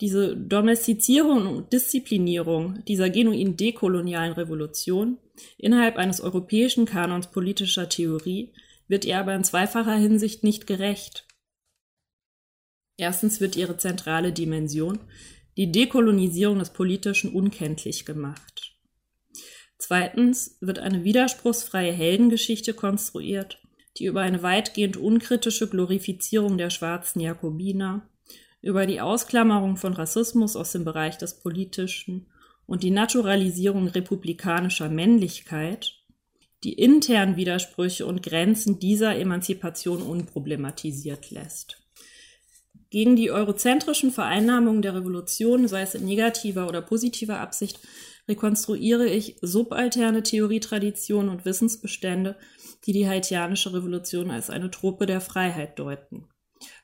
Diese 0.00 0.36
Domestizierung 0.36 1.56
und 1.56 1.72
Disziplinierung 1.72 2.84
dieser 2.86 3.10
genuin 3.10 3.56
dekolonialen 3.56 4.32
Revolution 4.32 5.18
innerhalb 5.58 5.96
eines 5.96 6.20
europäischen 6.20 6.86
Kanons 6.86 7.30
politischer 7.30 7.88
Theorie 7.88 8.52
wird 8.88 9.04
ihr 9.04 9.18
aber 9.18 9.34
in 9.34 9.44
zweifacher 9.44 9.96
Hinsicht 9.96 10.42
nicht 10.42 10.66
gerecht. 10.66 11.26
Erstens 12.96 13.40
wird 13.40 13.56
ihre 13.56 13.76
zentrale 13.76 14.32
Dimension, 14.32 15.00
die 15.56 15.70
Dekolonisierung 15.70 16.60
des 16.60 16.70
Politischen, 16.70 17.32
unkenntlich 17.34 18.06
gemacht. 18.06 18.49
Zweitens 19.80 20.58
wird 20.60 20.78
eine 20.78 21.04
widerspruchsfreie 21.04 21.90
Heldengeschichte 21.90 22.74
konstruiert, 22.74 23.62
die 23.96 24.04
über 24.04 24.20
eine 24.20 24.42
weitgehend 24.42 24.98
unkritische 24.98 25.70
Glorifizierung 25.70 26.58
der 26.58 26.68
schwarzen 26.68 27.20
Jakobiner, 27.20 28.06
über 28.60 28.84
die 28.84 29.00
Ausklammerung 29.00 29.78
von 29.78 29.94
Rassismus 29.94 30.54
aus 30.54 30.72
dem 30.72 30.84
Bereich 30.84 31.16
des 31.16 31.40
Politischen 31.40 32.26
und 32.66 32.82
die 32.82 32.90
Naturalisierung 32.90 33.88
republikanischer 33.88 34.90
Männlichkeit 34.90 35.96
die 36.62 36.74
internen 36.74 37.36
Widersprüche 37.36 38.04
und 38.04 38.22
Grenzen 38.22 38.78
dieser 38.80 39.16
Emanzipation 39.16 40.02
unproblematisiert 40.02 41.30
lässt. 41.30 41.78
Gegen 42.90 43.16
die 43.16 43.30
eurozentrischen 43.30 44.10
Vereinnahmungen 44.10 44.82
der 44.82 44.94
Revolution, 44.94 45.68
sei 45.68 45.80
es 45.80 45.94
in 45.94 46.04
negativer 46.04 46.68
oder 46.68 46.82
positiver 46.82 47.40
Absicht, 47.40 47.80
rekonstruiere 48.30 49.06
ich 49.06 49.36
subalterne 49.42 50.22
Theorietraditionen 50.22 51.28
und 51.28 51.44
Wissensbestände, 51.44 52.36
die 52.86 52.92
die 52.92 53.08
haitianische 53.08 53.74
Revolution 53.74 54.30
als 54.30 54.48
eine 54.48 54.70
Truppe 54.70 55.04
der 55.06 55.20
Freiheit 55.20 55.78
deuten, 55.78 56.28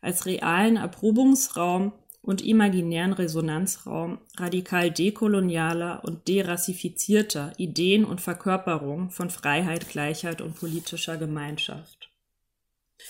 als 0.00 0.26
realen 0.26 0.76
Erprobungsraum 0.76 1.93
und 2.21 2.45
imaginären 2.45 3.12
Resonanzraum 3.12 4.19
radikal 4.37 4.91
dekolonialer 4.91 6.03
und 6.05 6.26
derassifizierter 6.26 7.53
Ideen 7.57 8.05
und 8.05 8.21
Verkörperung 8.21 9.11
von 9.11 9.31
Freiheit, 9.31 9.88
Gleichheit 9.88 10.41
und 10.41 10.57
politischer 10.57 11.17
Gemeinschaft. 11.17 12.11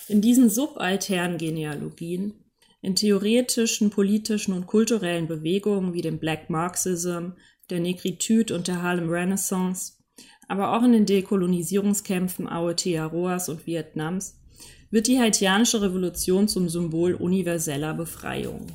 In 0.08 0.20
diesen 0.20 0.50
subalternen 0.50 1.38
Genealogien, 1.38 2.34
in 2.82 2.94
theoretischen, 2.94 3.88
politischen 3.88 4.52
und 4.52 4.66
kulturellen 4.66 5.26
Bewegungen 5.26 5.94
wie 5.94 6.02
dem 6.02 6.18
Black 6.18 6.50
Marxism, 6.50 7.30
der 7.70 7.80
Negritude 7.80 8.54
und 8.54 8.68
der 8.68 8.82
Harlem 8.82 9.08
Renaissance, 9.10 9.94
aber 10.48 10.76
auch 10.76 10.82
in 10.82 10.92
den 10.92 11.06
Dekolonisierungskämpfen 11.06 12.48
Aotearoas 12.48 13.48
und 13.48 13.66
Vietnams, 13.66 14.38
wird 14.90 15.08
die 15.08 15.18
haitianische 15.18 15.82
Revolution 15.82 16.48
zum 16.48 16.68
Symbol 16.68 17.14
universeller 17.14 17.94
Befreiung. 17.94 18.66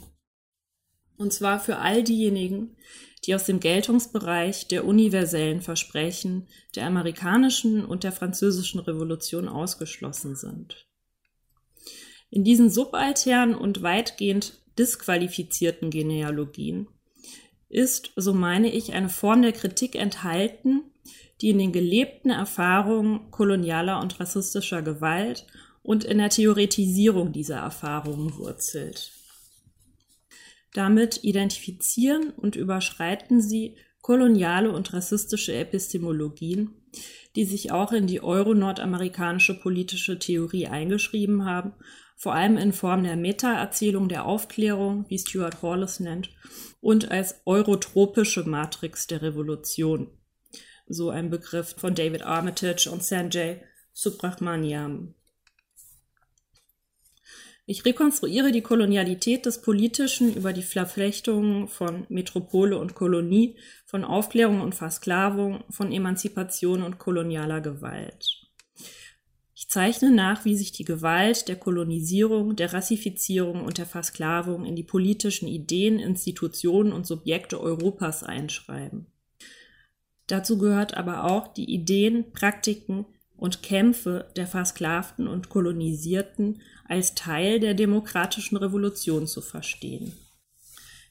Und 1.17 1.33
zwar 1.33 1.59
für 1.59 1.77
all 1.77 2.03
diejenigen, 2.03 2.75
die 3.23 3.35
aus 3.35 3.45
dem 3.45 3.59
Geltungsbereich 3.59 4.67
der 4.67 4.85
universellen 4.85 5.61
Versprechen 5.61 6.47
der 6.75 6.87
amerikanischen 6.87 7.85
und 7.85 8.03
der 8.03 8.11
französischen 8.11 8.79
Revolution 8.79 9.47
ausgeschlossen 9.47 10.35
sind. 10.35 10.87
In 12.29 12.43
diesen 12.43 12.69
subalternen 12.69 13.55
und 13.55 13.83
weitgehend 13.83 14.61
disqualifizierten 14.79 15.89
Genealogien 15.89 16.87
ist, 17.71 18.11
so 18.15 18.33
meine 18.33 18.71
ich, 18.71 18.93
eine 18.93 19.09
Form 19.09 19.41
der 19.41 19.53
Kritik 19.53 19.95
enthalten, 19.95 20.83
die 21.41 21.49
in 21.49 21.57
den 21.57 21.71
gelebten 21.71 22.29
Erfahrungen 22.29 23.31
kolonialer 23.31 23.99
und 23.99 24.19
rassistischer 24.19 24.81
Gewalt 24.81 25.47
und 25.81 26.03
in 26.03 26.19
der 26.19 26.29
Theoretisierung 26.29 27.31
dieser 27.31 27.57
Erfahrungen 27.57 28.37
wurzelt. 28.37 29.11
Damit 30.73 31.23
identifizieren 31.23 32.29
und 32.29 32.55
überschreiten 32.55 33.41
sie 33.41 33.75
koloniale 34.01 34.71
und 34.71 34.93
rassistische 34.93 35.53
Epistemologien, 35.53 36.73
die 37.35 37.45
sich 37.45 37.71
auch 37.71 37.91
in 37.91 38.07
die 38.07 38.21
euro-nordamerikanische 38.21 39.59
politische 39.59 40.19
Theorie 40.19 40.67
eingeschrieben 40.67 41.45
haben, 41.45 41.73
vor 42.21 42.35
allem 42.35 42.57
in 42.57 42.71
Form 42.71 43.03
der 43.03 43.15
Meta-Erzählung 43.15 44.07
der 44.07 44.25
Aufklärung, 44.25 45.05
wie 45.07 45.17
Stuart 45.17 45.63
Hall 45.63 45.81
es 45.81 45.99
nennt, 45.99 46.29
und 46.79 47.09
als 47.09 47.41
eurotropische 47.45 48.43
Matrix 48.43 49.07
der 49.07 49.23
Revolution. 49.23 50.07
So 50.87 51.09
ein 51.09 51.31
Begriff 51.31 51.73
von 51.79 51.95
David 51.95 52.21
Armitage 52.21 52.91
und 52.91 53.03
Sanjay 53.03 53.63
Subrahmanyam. 53.93 55.15
Ich 57.65 57.85
rekonstruiere 57.85 58.51
die 58.51 58.61
Kolonialität 58.61 59.47
des 59.47 59.63
Politischen 59.63 60.35
über 60.35 60.53
die 60.53 60.61
Verflechtungen 60.61 61.67
von 61.67 62.05
Metropole 62.09 62.77
und 62.77 62.93
Kolonie, 62.93 63.57
von 63.87 64.03
Aufklärung 64.03 64.61
und 64.61 64.75
Versklavung, 64.75 65.63
von 65.71 65.91
Emanzipation 65.91 66.83
und 66.83 66.99
kolonialer 66.99 67.61
Gewalt. 67.61 68.50
Ich 69.61 69.69
zeichne 69.69 70.09
nach, 70.09 70.43
wie 70.43 70.55
sich 70.55 70.71
die 70.71 70.85
Gewalt 70.85 71.47
der 71.47 71.55
Kolonisierung, 71.55 72.55
der 72.55 72.73
Rassifizierung 72.73 73.63
und 73.63 73.77
der 73.77 73.85
Versklavung 73.85 74.65
in 74.65 74.75
die 74.75 74.81
politischen 74.81 75.47
Ideen, 75.47 75.99
Institutionen 75.99 76.91
und 76.91 77.05
Subjekte 77.05 77.61
Europas 77.61 78.23
einschreiben. 78.23 79.05
Dazu 80.25 80.57
gehört 80.57 80.97
aber 80.97 81.25
auch 81.25 81.47
die 81.47 81.71
Ideen, 81.71 82.31
Praktiken, 82.31 83.05
und 83.37 83.61
Kämpfe 83.61 84.31
der 84.35 84.47
Versklavten 84.47 85.27
und 85.27 85.49
Kolonisierten 85.49 86.63
als 86.87 87.13
Teil 87.13 87.59
der 87.59 87.75
demokratischen 87.75 88.57
Revolution 88.57 89.27
zu 89.27 89.41
verstehen, 89.41 90.13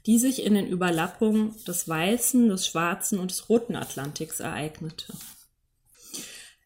die 0.07 0.19
sich 0.19 0.45
in 0.45 0.55
den 0.55 0.67
Überlappungen 0.67 1.55
des 1.69 1.89
weißen, 1.89 2.49
des 2.49 2.67
schwarzen 2.67 3.21
und 3.21 3.31
des 3.31 3.49
roten 3.49 3.77
Atlantiks 3.77 4.41
ereignete. 4.41 5.13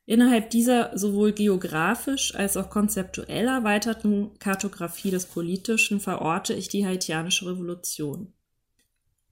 Innerhalb 0.07 0.51
dieser 0.51 0.97
sowohl 0.97 1.33
geografisch 1.33 2.35
als 2.35 2.57
auch 2.59 2.69
konzeptuell 2.69 3.47
erweiterten 3.47 4.39
Kartografie 4.39 5.11
des 5.11 5.25
Politischen 5.27 5.99
verorte 5.99 6.53
ich 6.53 6.69
die 6.69 6.87
haitianische 6.87 7.47
Revolution. 7.47 8.33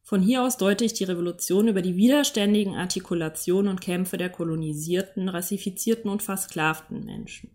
Von 0.02 0.23
hier 0.23 0.43
aus 0.43 0.57
deute 0.57 0.85
ich 0.85 0.95
die 0.95 1.05
Revolution 1.05 1.69
über 1.69 1.83
die 1.83 1.97
widerständigen 1.97 2.75
Artikulationen 2.75 3.71
und 3.71 3.81
Kämpfe 3.81 4.17
der 4.17 4.31
kolonisierten, 4.31 5.29
rassifizierten 5.29 6.11
und 6.11 6.23
versklavten 6.23 7.05
Menschen. 7.05 7.50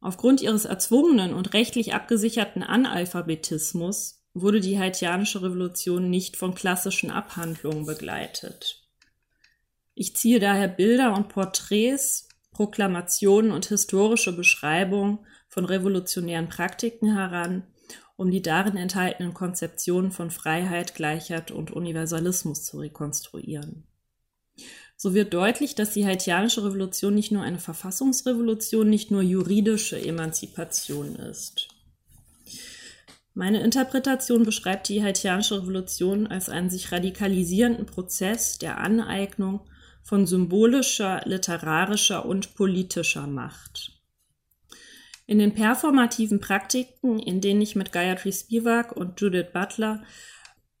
Aufgrund 0.00 0.40
ihres 0.40 0.64
erzwungenen 0.64 1.34
und 1.34 1.52
rechtlich 1.52 1.92
abgesicherten 1.92 2.62
Analphabetismus 2.62 4.24
wurde 4.32 4.60
die 4.60 4.78
haitianische 4.78 5.42
Revolution 5.42 6.08
nicht 6.08 6.36
von 6.36 6.54
klassischen 6.54 7.10
Abhandlungen 7.10 7.84
begleitet. 7.84 8.79
Ich 9.94 10.16
ziehe 10.16 10.40
daher 10.40 10.68
Bilder 10.68 11.14
und 11.14 11.28
Porträts, 11.28 12.28
Proklamationen 12.52 13.52
und 13.52 13.66
historische 13.66 14.34
Beschreibungen 14.34 15.20
von 15.48 15.64
revolutionären 15.64 16.48
Praktiken 16.48 17.14
heran, 17.14 17.64
um 18.16 18.30
die 18.30 18.42
darin 18.42 18.76
enthaltenen 18.76 19.34
Konzeptionen 19.34 20.10
von 20.10 20.30
Freiheit, 20.30 20.94
Gleichheit 20.94 21.50
und 21.50 21.70
Universalismus 21.70 22.64
zu 22.64 22.78
rekonstruieren. 22.78 23.84
so 24.96 25.14
wird 25.14 25.32
deutlich, 25.32 25.74
dass 25.74 25.94
die 25.94 26.04
haitianische 26.04 26.62
Revolution 26.62 27.14
nicht 27.14 27.32
nur 27.32 27.42
eine 27.42 27.58
Verfassungsrevolution, 27.58 28.90
nicht 28.90 29.10
nur 29.10 29.22
juridische 29.22 29.98
Emanzipation 29.98 31.16
ist. 31.16 31.68
Meine 33.32 33.62
Interpretation 33.62 34.44
beschreibt 34.44 34.88
die 34.90 35.02
haitianische 35.02 35.62
Revolution 35.62 36.26
als 36.26 36.50
einen 36.50 36.68
sich 36.68 36.92
radikalisierenden 36.92 37.86
Prozess 37.86 38.58
der 38.58 38.78
Aneignung 38.78 39.60
von 40.02 40.26
symbolischer, 40.26 41.22
literarischer 41.24 42.24
und 42.26 42.54
politischer 42.54 43.26
Macht. 43.26 44.00
In 45.26 45.38
den 45.38 45.54
performativen 45.54 46.40
Praktiken, 46.40 47.20
in 47.20 47.40
denen 47.40 47.60
ich 47.60 47.76
mit 47.76 47.92
Gayatri 47.92 48.32
Spivak 48.32 48.92
und 48.96 49.20
Judith 49.20 49.52
Butler 49.52 50.02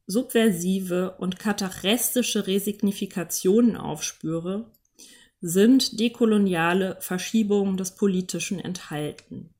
subversive 0.06 1.16
und 1.18 1.38
katachrestische 1.38 2.48
Resignifikationen 2.48 3.76
aufspüre, 3.76 4.72
sind 5.40 6.00
dekoloniale 6.00 6.96
Verschiebungen 7.00 7.76
des 7.76 7.94
Politischen 7.94 8.58
enthalten. 8.58 9.54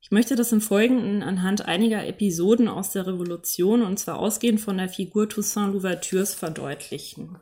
Ich 0.00 0.10
möchte 0.10 0.36
das 0.36 0.52
im 0.52 0.60
Folgenden 0.60 1.22
anhand 1.22 1.66
einiger 1.66 2.06
Episoden 2.06 2.68
aus 2.68 2.90
der 2.90 3.06
Revolution, 3.06 3.82
und 3.82 3.98
zwar 3.98 4.18
ausgehend 4.18 4.60
von 4.60 4.76
der 4.76 4.88
Figur 4.88 5.28
Toussaint 5.28 5.72
Louvertures, 5.72 6.34
verdeutlichen. 6.34 7.38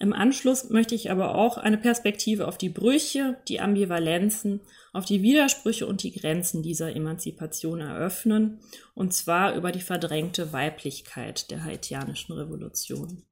Im 0.00 0.14
Anschluss 0.14 0.70
möchte 0.70 0.94
ich 0.94 1.10
aber 1.10 1.34
auch 1.34 1.58
eine 1.58 1.76
Perspektive 1.76 2.48
auf 2.48 2.56
die 2.56 2.70
Brüche, 2.70 3.36
die 3.48 3.60
Ambivalenzen, 3.60 4.62
auf 4.94 5.04
die 5.04 5.22
Widersprüche 5.22 5.86
und 5.86 6.02
die 6.02 6.12
Grenzen 6.12 6.62
dieser 6.62 6.96
Emanzipation 6.96 7.82
eröffnen, 7.82 8.60
und 8.94 9.12
zwar 9.12 9.54
über 9.54 9.72
die 9.72 9.82
verdrängte 9.82 10.54
Weiblichkeit 10.54 11.50
der 11.50 11.64
haitianischen 11.64 12.34
Revolution. 12.34 13.24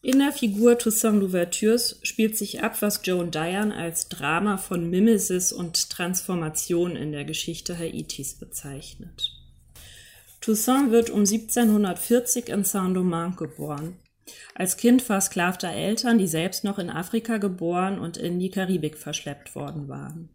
In 0.00 0.20
der 0.20 0.32
Figur 0.32 0.78
Toussaint 0.78 1.20
Louvertures 1.20 2.00
spielt 2.02 2.38
sich 2.38 2.62
ab, 2.62 2.80
was 2.80 3.02
Joan 3.04 3.30
Diane 3.30 3.76
als 3.76 4.08
Drama 4.08 4.56
von 4.56 4.88
Mimesis 4.88 5.52
und 5.52 5.90
Transformation 5.90 6.96
in 6.96 7.12
der 7.12 7.26
Geschichte 7.26 7.76
Haitis 7.76 8.38
bezeichnet. 8.38 9.32
Toussaint 10.40 10.92
wird 10.92 11.10
um 11.10 11.20
1740 11.20 12.48
in 12.48 12.64
Saint-Domingue 12.64 13.36
geboren. 13.36 13.96
Als 14.54 14.76
Kind 14.76 15.02
versklavter 15.02 15.70
Eltern, 15.70 16.18
die 16.18 16.26
selbst 16.26 16.64
noch 16.64 16.78
in 16.78 16.90
Afrika 16.90 17.38
geboren 17.38 17.98
und 17.98 18.16
in 18.16 18.38
die 18.38 18.50
Karibik 18.50 18.96
verschleppt 18.98 19.54
worden 19.54 19.88
waren. 19.88 20.30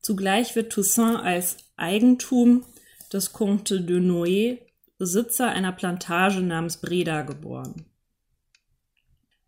Zugleich 0.00 0.56
wird 0.56 0.72
Toussaint 0.72 1.20
als 1.20 1.56
Eigentum 1.76 2.64
des 3.12 3.32
Comte 3.32 3.80
de 3.80 4.00
Noé, 4.00 4.58
Besitzer 4.98 5.48
einer 5.48 5.72
Plantage 5.72 6.40
namens 6.40 6.76
Breda, 6.76 7.22
geboren. 7.22 7.86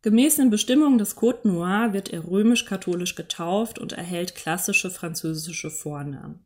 Gemäß 0.03 0.37
den 0.37 0.51
Bestimmungen 0.51 0.99
des 0.99 1.17
Côte 1.17 1.49
Noir 1.49 1.93
wird 1.93 2.11
er 2.11 2.29
römisch-katholisch 2.29 3.15
getauft 3.15 3.79
und 3.79 3.93
erhält 3.93 4.35
klassische 4.35 4.91
französische 4.91 5.71
Vornamen. 5.71 6.45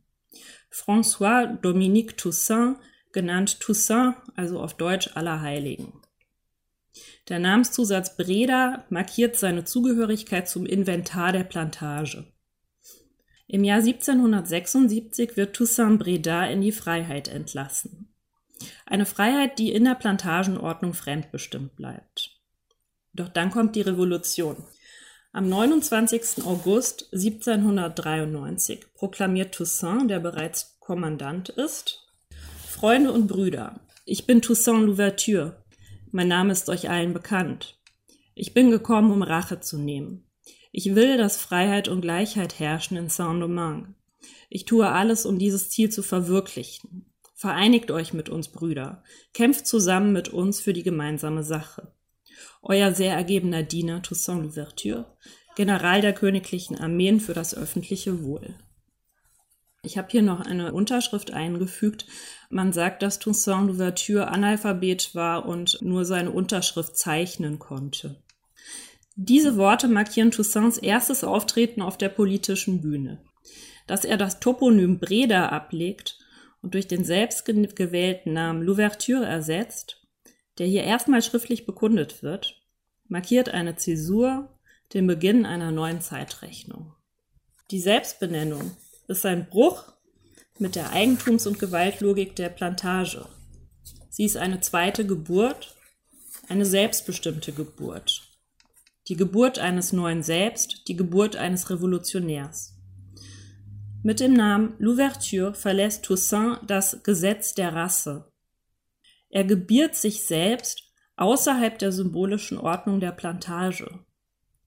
François 0.71 1.47
Dominique 1.61 2.17
Toussaint, 2.17 2.77
genannt 3.13 3.59
Toussaint, 3.59 4.15
also 4.37 4.61
auf 4.61 4.75
Deutsch 4.75 5.11
Allerheiligen. 5.15 5.93
Der 7.29 7.39
Namenszusatz 7.39 8.17
Breda 8.17 8.85
markiert 8.91 9.37
seine 9.37 9.65
Zugehörigkeit 9.65 10.49
zum 10.49 10.67
Inventar 10.67 11.33
der 11.33 11.45
Plantage. 11.45 12.25
Im 13.47 13.65
Jahr 13.65 13.79
1776 13.79 15.37
wird 15.37 15.57
Toussaint 15.57 15.99
Breda 15.99 16.47
in 16.47 16.61
die 16.61 16.73
Freiheit 16.73 17.29
entlassen. 17.29 18.15
Eine 18.87 19.07
Freiheit, 19.07 19.59
die 19.59 19.73
in 19.73 19.85
der 19.85 19.95
Plantagenordnung 19.95 20.95
fremdbestimmt 20.95 21.77
bleibt. 21.77 22.39
Doch 23.15 23.29
dann 23.29 23.51
kommt 23.51 23.77
die 23.77 23.81
Revolution. 23.81 24.57
Am 25.33 25.49
29. 25.49 26.45
August 26.45 27.13
1793 27.13 28.93
proklamiert 28.95 29.55
Toussaint, 29.55 30.11
der 30.11 30.21
bereits 30.21 30.79
Kommandant 30.81 31.51
ist, 31.51 32.07
Freunde 32.67 33.13
und 33.13 33.27
Brüder, 33.27 33.81
ich 34.05 34.27
bin 34.27 34.41
Toussaint 34.41 34.87
Louverture, 34.87 35.63
mein 36.19 36.27
Name 36.27 36.51
ist 36.51 36.69
euch 36.69 36.91
allen 36.91 37.13
bekannt. 37.13 37.79
Ich 38.35 38.53
bin 38.53 38.73
gekommen, 38.73 39.13
um 39.13 39.23
Rache 39.23 39.61
zu 39.61 39.79
nehmen. 39.79 40.29
Ich 40.73 40.97
will, 40.97 41.17
dass 41.17 41.41
Freiheit 41.41 41.87
und 41.87 42.01
Gleichheit 42.01 42.59
herrschen 42.59 42.97
in 42.97 43.09
Saint-Domingue. 43.09 43.95
Ich 44.49 44.65
tue 44.65 44.89
alles, 44.89 45.27
um 45.27 45.39
dieses 45.39 45.71
Ziel 45.71 45.91
zu 45.91 46.03
verwirklichen. 46.03 47.07
Vereinigt 47.37 47.93
euch 47.93 48.15
mit 48.15 48.31
uns, 48.31 48.49
Brüder. 48.49 49.05
Kämpft 49.33 49.69
zusammen 49.69 50.13
mit 50.13 50.29
uns 50.29 50.61
für 50.61 50.73
die 50.73 50.83
gemeinsame 50.83 51.45
Sache. 51.45 51.93
Euer 52.63 52.93
sehr 52.93 53.15
ergebener 53.15 53.63
Diener 53.63 54.03
Toussaint 54.03 54.43
Louverture, 54.43 55.17
General 55.55 56.01
der 56.01 56.15
königlichen 56.15 56.77
Armeen 56.77 57.21
für 57.21 57.35
das 57.35 57.55
öffentliche 57.55 58.25
Wohl. 58.25 58.57
Ich 59.85 59.97
habe 59.97 60.09
hier 60.11 60.23
noch 60.23 60.41
eine 60.41 60.73
Unterschrift 60.73 61.31
eingefügt. 61.31 62.07
Man 62.51 62.73
sagt, 62.73 63.03
dass 63.03 63.19
Toussaint 63.19 63.69
Louverture 63.69 64.29
Analphabet 64.29 65.15
war 65.15 65.47
und 65.47 65.83
nur 65.83 66.05
seine 66.05 66.31
Unterschrift 66.31 66.97
zeichnen 66.97 67.59
konnte. 67.59 68.23
Diese 69.17 69.57
Worte 69.57 69.89
markieren 69.89 70.31
Toussaints 70.31 70.79
erstes 70.79 71.25
Auftreten 71.25 71.83
auf 71.83 71.99
der 71.99 72.09
politischen 72.09 72.81
Bühne. 72.81 73.21
Dass 73.87 74.05
er 74.05 74.17
das 74.17 74.41
Toponym 74.41 74.99
Breda 74.99 75.49
ablegt 75.49 76.19
und 76.63 76.75
durch 76.75 76.89
den 76.89 77.05
selbstgewählten 77.05 78.33
Namen 78.33 78.63
Louverture 78.63 79.27
ersetzt, 79.27 80.07
der 80.59 80.67
hier 80.67 80.85
erstmal 80.85 81.23
schriftlich 81.23 81.67
bekundet 81.67 82.23
wird, 82.23 82.63
markiert 83.09 83.49
eine 83.49 83.77
Zäsur, 83.77 84.49
den 84.95 85.07
Beginn 85.07 85.45
einer 85.45 85.71
neuen 85.71 86.01
Zeitrechnung. 86.01 86.95
Die 87.71 87.81
Selbstbenennung 87.81 88.71
ist 89.07 89.27
ein 89.27 89.49
Bruch 89.49 89.93
mit 90.61 90.75
der 90.75 90.93
Eigentums- 90.93 91.47
und 91.47 91.59
Gewaltlogik 91.59 92.37
der 92.37 92.49
Plantage. 92.49 93.27
Sie 94.11 94.25
ist 94.25 94.37
eine 94.37 94.61
zweite 94.61 95.07
Geburt, 95.07 95.77
eine 96.49 96.67
selbstbestimmte 96.67 97.53
Geburt. 97.53 98.23
Die 99.09 99.17
Geburt 99.17 99.59
eines 99.59 99.93
neuen 99.93 100.23
Selbst, 100.23 100.89
die 100.89 100.97
Geburt 100.97 101.37
eines 101.37 101.71
Revolutionärs. 101.71 102.75
Mit 104.03 104.21
dem 104.21 104.35
Namen 104.35 104.75
L'Ouverture 104.79 105.55
verlässt 105.55 106.05
Toussaint 106.05 106.59
das 106.67 107.03
Gesetz 107.03 107.55
der 107.55 107.75
Rasse. 107.75 108.31
Er 109.31 109.45
gebiert 109.45 109.95
sich 109.95 110.25
selbst 110.25 110.83
außerhalb 111.17 111.79
der 111.79 111.93
symbolischen 111.93 112.59
Ordnung 112.59 113.01
der 113.01 113.13
Plantage. 113.13 114.05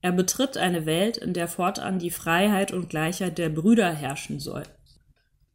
Er 0.00 0.12
betritt 0.12 0.56
eine 0.56 0.84
Welt, 0.84 1.16
in 1.16 1.32
der 1.32 1.48
fortan 1.48 1.98
die 1.98 2.10
Freiheit 2.10 2.72
und 2.72 2.90
Gleichheit 2.90 3.38
der 3.38 3.48
Brüder 3.48 3.92
herrschen 3.92 4.40
soll. 4.40 4.64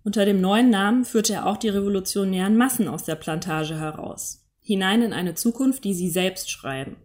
Unter 0.07 0.23
dem 0.23 0.39
neuen 0.39 0.69
Namen 0.69 1.03
führte 1.03 1.33
er 1.33 1.45
auch 1.47 1.57
die 1.57 1.67
revolutionären 1.67 2.55
Massen 2.55 2.87
aus 2.87 3.03
der 3.03 3.15
Plantage 3.15 3.77
heraus, 3.77 4.47
hinein 4.61 5.01
in 5.01 5.11
eine 5.11 5.35
Zukunft, 5.35 5.83
die 5.83 5.93
sie 5.93 6.09
selbst 6.09 6.49
schreiben. 6.49 6.95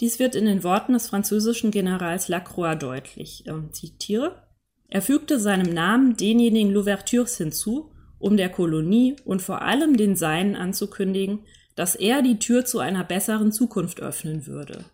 Dies 0.00 0.18
wird 0.18 0.34
in 0.34 0.44
den 0.44 0.62
Worten 0.62 0.92
des 0.92 1.08
französischen 1.08 1.70
Generals 1.70 2.28
Lacroix 2.28 2.78
deutlich. 2.78 3.44
Ich 3.46 3.72
zitiere. 3.72 4.42
Er 4.88 5.00
fügte 5.00 5.40
seinem 5.40 5.72
Namen 5.72 6.14
denjenigen 6.14 6.70
Louvertures 6.70 7.38
hinzu, 7.38 7.90
um 8.18 8.36
der 8.36 8.50
Kolonie 8.50 9.16
und 9.24 9.40
vor 9.40 9.62
allem 9.62 9.96
den 9.96 10.14
Seinen 10.14 10.56
anzukündigen, 10.56 11.46
dass 11.74 11.94
er 11.94 12.20
die 12.20 12.38
Tür 12.38 12.66
zu 12.66 12.80
einer 12.80 13.02
besseren 13.02 13.50
Zukunft 13.50 14.02
öffnen 14.02 14.46
würde. 14.46 14.84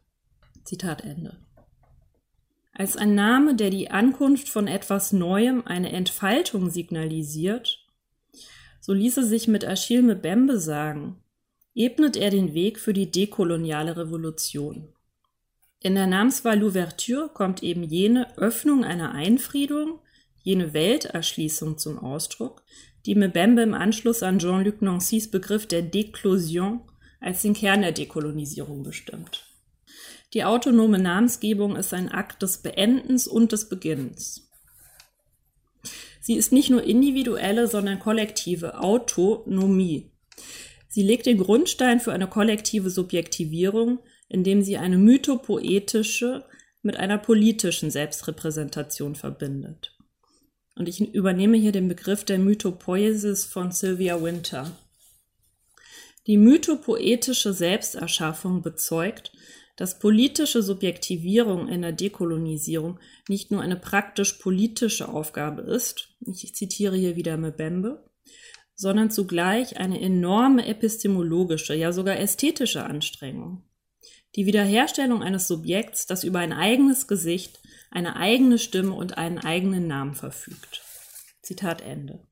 Zitat 0.62 1.02
Ende 1.02 1.44
als 2.78 2.96
ein 2.96 3.14
Name, 3.14 3.54
der 3.54 3.70
die 3.70 3.90
Ankunft 3.90 4.50
von 4.50 4.68
etwas 4.68 5.12
Neuem, 5.12 5.66
eine 5.66 5.92
Entfaltung 5.92 6.68
signalisiert, 6.68 7.86
so 8.80 8.92
ließe 8.92 9.24
sich 9.24 9.48
mit 9.48 9.66
Achille 9.66 10.14
Mbembe 10.14 10.60
sagen, 10.60 11.16
ebnet 11.74 12.16
er 12.16 12.30
den 12.30 12.52
Weg 12.52 12.78
für 12.78 12.92
die 12.92 13.10
dekoloniale 13.10 13.96
Revolution. 13.96 14.88
In 15.80 15.94
der 15.94 16.06
Namenswahl 16.06 16.58
Louverture 16.58 17.30
kommt 17.32 17.62
eben 17.62 17.82
jene 17.82 18.36
Öffnung 18.36 18.84
einer 18.84 19.12
Einfriedung, 19.12 20.00
jene 20.42 20.74
Welterschließung 20.74 21.78
zum 21.78 21.98
Ausdruck, 21.98 22.62
die 23.06 23.14
Mbembe 23.14 23.62
im 23.62 23.72
Anschluss 23.72 24.22
an 24.22 24.38
Jean-Luc 24.38 24.82
Nancys 24.82 25.30
Begriff 25.30 25.66
der 25.66 25.82
Deklosion 25.82 26.82
als 27.20 27.40
den 27.40 27.54
Kern 27.54 27.80
der 27.80 27.92
Dekolonisierung 27.92 28.82
bestimmt. 28.82 29.45
Die 30.34 30.44
autonome 30.44 30.98
Namensgebung 30.98 31.76
ist 31.76 31.94
ein 31.94 32.10
Akt 32.10 32.42
des 32.42 32.58
Beendens 32.58 33.26
und 33.26 33.52
des 33.52 33.68
Beginnens. 33.68 34.50
Sie 36.20 36.34
ist 36.34 36.52
nicht 36.52 36.70
nur 36.70 36.82
individuelle, 36.82 37.68
sondern 37.68 38.00
kollektive 38.00 38.80
Autonomie. 38.80 40.10
Sie 40.88 41.02
legt 41.02 41.26
den 41.26 41.38
Grundstein 41.38 42.00
für 42.00 42.12
eine 42.12 42.26
kollektive 42.26 42.90
Subjektivierung, 42.90 44.00
indem 44.28 44.62
sie 44.62 44.76
eine 44.76 44.98
mythopoetische 44.98 46.44
mit 46.82 46.96
einer 46.96 47.18
politischen 47.18 47.90
Selbstrepräsentation 47.90 49.14
verbindet. 49.14 49.96
Und 50.74 50.88
ich 50.88 51.00
übernehme 51.00 51.56
hier 51.56 51.72
den 51.72 51.88
Begriff 51.88 52.24
der 52.24 52.38
Mythopoiesis 52.38 53.44
von 53.44 53.72
Sylvia 53.72 54.22
Winter. 54.22 54.76
Die 56.26 56.36
mythopoetische 56.36 57.52
Selbsterschaffung 57.52 58.62
bezeugt, 58.62 59.32
dass 59.76 59.98
politische 59.98 60.62
Subjektivierung 60.62 61.68
in 61.68 61.82
der 61.82 61.92
Dekolonisierung 61.92 62.98
nicht 63.28 63.50
nur 63.50 63.60
eine 63.60 63.76
praktisch 63.76 64.34
politische 64.34 65.08
Aufgabe 65.08 65.62
ist, 65.62 66.16
ich 66.20 66.54
zitiere 66.54 66.96
hier 66.96 67.16
wieder 67.16 67.36
Mbembe, 67.36 68.04
sondern 68.74 69.10
zugleich 69.10 69.78
eine 69.78 70.00
enorme 70.00 70.66
epistemologische, 70.66 71.74
ja 71.74 71.92
sogar 71.92 72.18
ästhetische 72.18 72.84
Anstrengung. 72.84 73.62
Die 74.34 74.44
Wiederherstellung 74.44 75.22
eines 75.22 75.48
Subjekts, 75.48 76.06
das 76.06 76.24
über 76.24 76.40
ein 76.40 76.52
eigenes 76.52 77.08
Gesicht, 77.08 77.60
eine 77.90 78.16
eigene 78.16 78.58
Stimme 78.58 78.92
und 78.92 79.16
einen 79.16 79.38
eigenen 79.38 79.86
Namen 79.86 80.14
verfügt. 80.14 80.82
Zitat 81.42 81.80
Ende. 81.80 82.26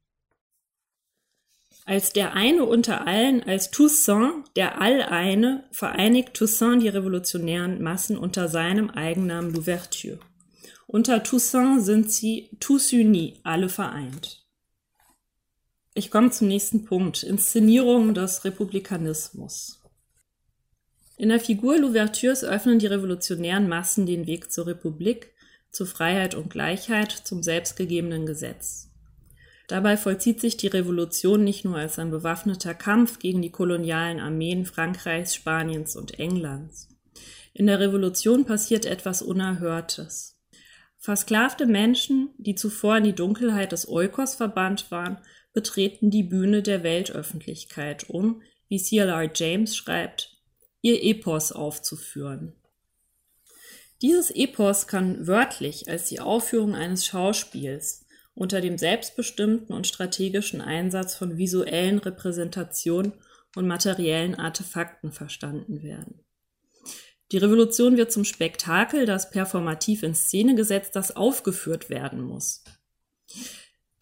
Als 1.87 2.14
der 2.14 2.33
eine 2.33 2.64
unter 2.64 3.07
allen, 3.07 3.42
als 3.42 3.70
Toussaint, 3.70 4.47
der 4.57 4.81
Alleine, 4.81 5.64
vereinigt 5.70 6.33
Toussaint 6.33 6.83
die 6.83 6.88
revolutionären 6.88 7.83
Massen 7.83 8.16
unter 8.16 8.49
seinem 8.49 8.88
Eigennamen 8.88 9.53
Louverture. 9.53 10.18
Unter 10.87 11.23
Toussaint 11.23 11.83
sind 11.83 12.11
sie 12.11 12.49
tous 12.59 12.92
unis, 12.92 13.35
alle 13.42 13.68
vereint. 13.68 14.47
Ich 15.92 16.11
komme 16.11 16.31
zum 16.31 16.49
nächsten 16.49 16.87
Punkt. 16.87 17.23
Inszenierung 17.23 18.14
des 18.14 18.44
Republikanismus. 18.44 19.81
In 21.16 21.29
der 21.29 21.38
Figur 21.38 21.79
Louvertures 21.79 22.44
öffnen 22.44 22.79
die 22.79 22.87
revolutionären 22.87 23.68
Massen 23.68 24.07
den 24.07 24.27
Weg 24.27 24.51
zur 24.51 24.66
Republik, 24.66 25.33
zu 25.70 25.85
Freiheit 25.85 26.35
und 26.35 26.49
Gleichheit, 26.49 27.12
zum 27.12 27.42
selbstgegebenen 27.42 28.25
Gesetz. 28.25 28.90
Dabei 29.66 29.96
vollzieht 29.96 30.40
sich 30.40 30.57
die 30.57 30.66
Revolution 30.66 31.42
nicht 31.42 31.64
nur 31.64 31.77
als 31.77 31.98
ein 31.98 32.11
bewaffneter 32.11 32.74
Kampf 32.74 33.18
gegen 33.18 33.40
die 33.40 33.50
kolonialen 33.50 34.20
Armeen 34.20 34.66
Frankreichs, 34.66 35.35
Spaniens 35.35 35.96
und 35.96 36.18
Englands. 36.18 36.88
In 37.55 37.66
der 37.66 37.81
Revolution 37.81 38.44
passiert 38.44 38.85
etwas 38.85 39.22
Unerhörtes. 39.22 40.38
Versklavte 40.98 41.66
Menschen, 41.66 42.31
die 42.38 42.55
zuvor 42.55 42.98
in 42.98 43.05
die 43.05 43.14
Dunkelheit 43.14 43.72
des 43.72 43.88
Eukos 43.88 44.35
verbannt 44.35 44.90
waren, 44.90 45.18
betreten 45.53 46.11
die 46.11 46.22
Bühne 46.22 46.62
der 46.62 46.83
Weltöffentlichkeit, 46.83 48.11
um, 48.11 48.42
wie 48.68 48.83
CLR 48.83 49.31
James 49.35 49.77
schreibt, 49.77 50.37
ihr 50.81 51.03
Epos 51.03 51.53
aufzuführen. 51.53 52.55
Dieses 54.03 54.31
Epos 54.31 54.87
kann 54.87 55.27
wörtlich 55.27 55.88
als 55.88 56.09
die 56.09 56.20
Aufführung 56.20 56.74
eines 56.74 57.07
Schauspiels 57.07 58.04
unter 58.35 58.61
dem 58.61 58.79
selbstbestimmten 58.79 59.75
und 59.75 59.87
strategischen 59.87 60.61
Einsatz 60.61 61.14
von 61.14 61.38
visuellen 61.38 61.99
Repräsentationen 61.99 63.12
und 63.55 63.66
materiellen 63.66 64.35
Artefakten 64.35 65.12
verstanden 65.12 65.83
werden. 65.83 66.20
Die 67.33 67.38
Revolution 67.38 67.97
wird 67.97 68.12
zum 68.12 68.25
Spektakel, 68.25 69.07
das 69.07 69.31
performativ 69.31 70.03
in 70.03 70.14
Szene 70.14 70.55
gesetzt, 70.55 70.94
das 70.94 71.16
aufgeführt 71.16 71.90
werden 71.90 72.23
muss. 72.23 72.62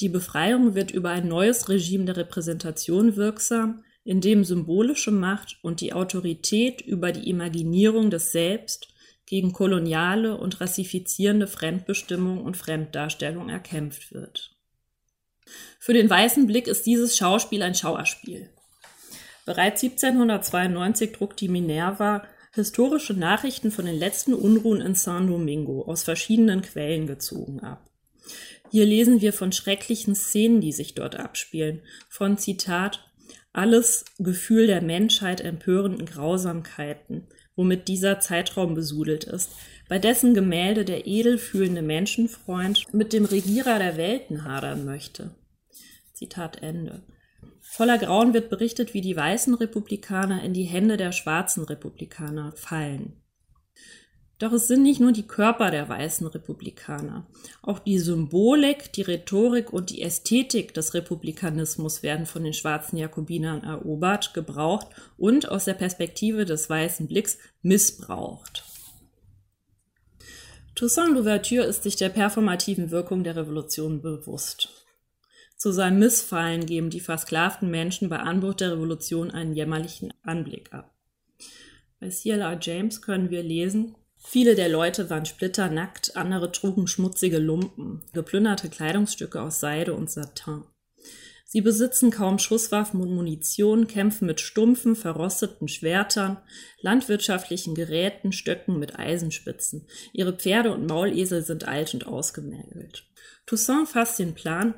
Die 0.00 0.08
Befreiung 0.08 0.74
wird 0.74 0.90
über 0.90 1.10
ein 1.10 1.28
neues 1.28 1.68
Regime 1.68 2.06
der 2.06 2.16
Repräsentation 2.16 3.16
wirksam, 3.16 3.84
in 4.04 4.20
dem 4.20 4.42
symbolische 4.44 5.12
Macht 5.12 5.58
und 5.62 5.80
die 5.80 5.92
Autorität 5.92 6.80
über 6.80 7.12
die 7.12 7.30
Imaginierung 7.30 8.10
des 8.10 8.32
Selbst 8.32 8.91
gegen 9.26 9.52
koloniale 9.52 10.36
und 10.36 10.60
rassifizierende 10.60 11.46
Fremdbestimmung 11.46 12.42
und 12.42 12.56
Fremddarstellung 12.56 13.48
erkämpft 13.48 14.12
wird. 14.12 14.56
Für 15.78 15.92
den 15.92 16.08
weißen 16.08 16.46
Blick 16.46 16.66
ist 16.66 16.86
dieses 16.86 17.16
Schauspiel 17.16 17.62
ein 17.62 17.74
Schauerspiel. 17.74 18.50
Bereits 19.44 19.82
1792 19.82 21.12
druckt 21.12 21.40
die 21.40 21.48
Minerva 21.48 22.22
historische 22.54 23.14
Nachrichten 23.14 23.70
von 23.70 23.86
den 23.86 23.98
letzten 23.98 24.34
Unruhen 24.34 24.80
in 24.80 24.94
San 24.94 25.26
Domingo 25.26 25.82
aus 25.82 26.04
verschiedenen 26.04 26.62
Quellen 26.62 27.06
gezogen 27.06 27.60
ab. 27.60 27.90
Hier 28.70 28.86
lesen 28.86 29.20
wir 29.20 29.32
von 29.32 29.52
schrecklichen 29.52 30.14
Szenen, 30.14 30.60
die 30.60 30.72
sich 30.72 30.94
dort 30.94 31.16
abspielen, 31.16 31.82
von 32.08 32.38
Zitat 32.38 33.10
alles 33.52 34.04
Gefühl 34.18 34.66
der 34.66 34.80
Menschheit 34.80 35.40
empörenden 35.40 36.06
Grausamkeiten, 36.06 37.26
womit 37.56 37.88
dieser 37.88 38.20
Zeitraum 38.20 38.74
besudelt 38.74 39.24
ist, 39.24 39.50
bei 39.88 39.98
dessen 39.98 40.34
Gemälde 40.34 40.84
der 40.84 41.06
edelfühlende 41.06 41.82
Menschenfreund 41.82 42.92
mit 42.94 43.12
dem 43.12 43.24
Regierer 43.24 43.78
der 43.78 43.96
Welten 43.96 44.44
hadern 44.44 44.84
möchte. 44.84 45.34
Zitat 46.12 46.62
Ende. 46.62 47.02
Voller 47.60 47.98
Grauen 47.98 48.34
wird 48.34 48.50
berichtet, 48.50 48.94
wie 48.94 49.00
die 49.00 49.16
weißen 49.16 49.54
Republikaner 49.54 50.42
in 50.42 50.52
die 50.52 50.64
Hände 50.64 50.96
der 50.96 51.12
schwarzen 51.12 51.64
Republikaner 51.64 52.52
fallen. 52.52 53.21
Doch 54.38 54.52
es 54.52 54.66
sind 54.66 54.82
nicht 54.82 55.00
nur 55.00 55.12
die 55.12 55.26
Körper 55.26 55.70
der 55.70 55.88
weißen 55.88 56.26
Republikaner. 56.26 57.26
Auch 57.62 57.78
die 57.78 57.98
Symbolik, 57.98 58.92
die 58.92 59.02
Rhetorik 59.02 59.72
und 59.72 59.90
die 59.90 60.02
Ästhetik 60.02 60.74
des 60.74 60.94
Republikanismus 60.94 62.02
werden 62.02 62.26
von 62.26 62.42
den 62.42 62.52
schwarzen 62.52 62.96
Jakobinern 62.96 63.62
erobert, 63.62 64.34
gebraucht 64.34 64.88
und 65.16 65.48
aus 65.48 65.66
der 65.66 65.74
Perspektive 65.74 66.44
des 66.44 66.68
weißen 66.68 67.06
Blicks 67.06 67.38
missbraucht. 67.62 68.64
Toussaint 70.74 71.14
Louverture 71.14 71.64
ist 71.64 71.84
sich 71.84 71.96
der 71.96 72.08
performativen 72.08 72.90
Wirkung 72.90 73.22
der 73.22 73.36
Revolution 73.36 74.02
bewusst. 74.02 74.70
Zu 75.56 75.70
seinem 75.70 76.00
Missfallen 76.00 76.66
geben 76.66 76.90
die 76.90 76.98
versklavten 76.98 77.70
Menschen 77.70 78.08
bei 78.08 78.16
Anbruch 78.16 78.54
der 78.54 78.72
Revolution 78.72 79.30
einen 79.30 79.54
jämmerlichen 79.54 80.12
Anblick 80.24 80.72
ab. 80.72 80.92
Bei 82.00 82.08
C.L.R. 82.08 82.58
James 82.60 83.00
können 83.00 83.30
wir 83.30 83.44
lesen, 83.44 83.94
Viele 84.24 84.54
der 84.54 84.68
Leute 84.68 85.10
waren 85.10 85.26
splitternackt, 85.26 86.16
andere 86.16 86.52
trugen 86.52 86.86
schmutzige 86.86 87.38
Lumpen, 87.38 88.02
geplünderte 88.12 88.70
Kleidungsstücke 88.70 89.40
aus 89.40 89.60
Seide 89.60 89.94
und 89.94 90.10
Satin. 90.10 90.64
Sie 91.52 91.60
besitzen 91.60 92.10
kaum 92.10 92.38
Schusswaffen 92.38 93.02
und 93.02 93.14
Munition, 93.14 93.86
kämpfen 93.86 94.26
mit 94.26 94.40
stumpfen, 94.40 94.96
verrosteten 94.96 95.68
Schwertern, 95.68 96.38
landwirtschaftlichen 96.80 97.74
Geräten, 97.74 98.32
Stöcken 98.32 98.78
mit 98.78 98.98
Eisenspitzen. 98.98 99.86
Ihre 100.14 100.32
Pferde 100.32 100.72
und 100.72 100.86
Maulesel 100.86 101.42
sind 101.42 101.68
alt 101.68 101.92
und 101.92 102.06
ausgemergelt. 102.06 103.04
Toussaint 103.44 103.86
fasst 103.86 104.18
den 104.18 104.32
Plan, 104.32 104.74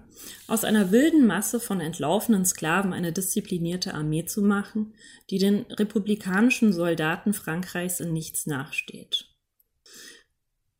aus 0.48 0.64
einer 0.64 0.90
wilden 0.90 1.28
Masse 1.28 1.60
von 1.60 1.80
entlaufenen 1.80 2.44
Sklaven 2.44 2.92
eine 2.92 3.12
disziplinierte 3.12 3.94
Armee 3.94 4.24
zu 4.24 4.42
machen, 4.42 4.94
die 5.30 5.38
den 5.38 5.66
republikanischen 5.70 6.72
Soldaten 6.72 7.34
Frankreichs 7.34 8.00
in 8.00 8.12
nichts 8.12 8.46
nachsteht. 8.46 9.33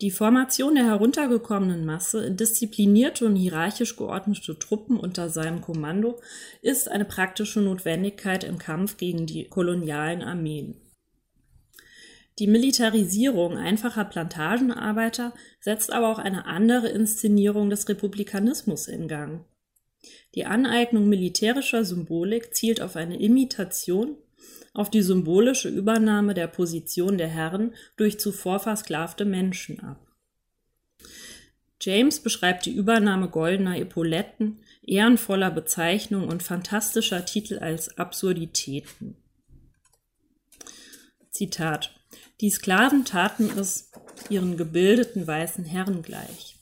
Die 0.00 0.11
Formation 0.11 0.74
der 0.74 0.87
heruntergekommenen 0.87 1.85
Masse 1.85 2.26
in 2.26 2.37
disziplinierte 2.37 3.26
und 3.26 3.37
hierarchisch 3.37 3.96
geordnete 3.96 4.59
Truppen 4.59 4.98
unter 4.98 5.30
seinem 5.30 5.61
Kommando 5.61 6.20
ist 6.62 6.90
eine 6.90 7.04
praktische 7.04 7.61
Notwendigkeit 7.61 8.42
im 8.42 8.59
Kampf 8.59 8.96
gegen 8.96 9.26
die 9.26 9.44
kolonialen 9.44 10.22
Armeen. 10.22 10.80
Die 12.40 12.48
Militarisierung 12.48 13.57
einfacher 13.57 14.04
Plantagenarbeiter 14.04 15.33
setzt 15.61 15.92
aber 15.92 16.09
auch 16.09 16.18
eine 16.18 16.46
andere 16.46 16.88
Inszenierung 16.88 17.70
des 17.70 17.88
Republikanismus 17.88 18.88
in 18.88 19.07
Gang. 19.07 19.44
Die 20.35 20.44
Aneignung 20.44 21.09
militärischer 21.09 21.85
Symbolik 21.85 22.52
zielt 22.52 22.80
auf 22.80 22.96
eine 22.96 23.20
Imitation 23.20 24.16
auf 24.72 24.90
die 24.90 25.02
symbolische 25.02 25.68
Übernahme 25.68 26.35
der 26.35 26.48
Position 26.48 27.16
der 27.16 27.28
Herren 27.28 27.74
durch 27.96 28.18
zuvor 28.18 28.59
versklavte 28.59 29.24
Menschen 29.24 29.80
ab. 29.80 30.04
James 31.80 32.20
beschreibt 32.20 32.66
die 32.66 32.72
Übernahme 32.72 33.28
goldener 33.28 33.78
Epauletten, 33.78 34.61
ehrenvoller 34.83 35.50
Bezeichnungen 35.50 36.28
und 36.28 36.42
fantastischer 36.42 37.24
Titel 37.24 37.59
als 37.59 37.98
Absurditäten. 37.98 39.16
Zitat 41.30 41.94
Die 42.40 42.50
Sklaven 42.50 43.04
taten 43.04 43.50
es 43.59 43.90
ihren 44.30 44.57
gebildeten 44.57 45.26
weißen 45.26 45.64
Herren 45.64 46.02
gleich. 46.02 46.57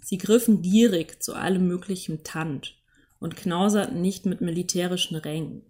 Sie 0.00 0.18
griffen 0.18 0.62
gierig 0.62 1.22
zu 1.22 1.34
allem 1.34 1.66
möglichen 1.66 2.24
Tand 2.24 2.76
und 3.18 3.36
knauserten 3.36 4.00
nicht 4.00 4.24
mit 4.26 4.40
militärischen 4.40 5.16
Rängen. 5.16 5.62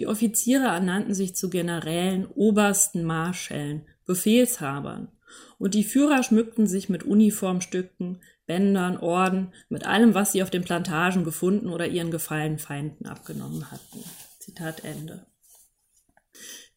Die 0.00 0.06
Offiziere 0.06 0.64
ernannten 0.64 1.12
sich 1.12 1.36
zu 1.36 1.50
Generälen, 1.50 2.24
Obersten, 2.24 3.04
Marschällen, 3.04 3.82
Befehlshabern, 4.06 5.08
und 5.58 5.74
die 5.74 5.84
Führer 5.84 6.22
schmückten 6.22 6.66
sich 6.66 6.88
mit 6.88 7.02
Uniformstücken, 7.02 8.22
Bändern, 8.46 8.96
Orden, 8.96 9.52
mit 9.68 9.86
allem, 9.86 10.14
was 10.14 10.32
sie 10.32 10.42
auf 10.42 10.48
den 10.48 10.64
Plantagen 10.64 11.22
gefunden 11.22 11.68
oder 11.68 11.86
ihren 11.86 12.10
gefallenen 12.10 12.58
Feinden 12.58 13.04
abgenommen 13.04 13.70
hatten. 13.70 14.02
Zitat 14.38 14.84
Ende. 14.84 15.26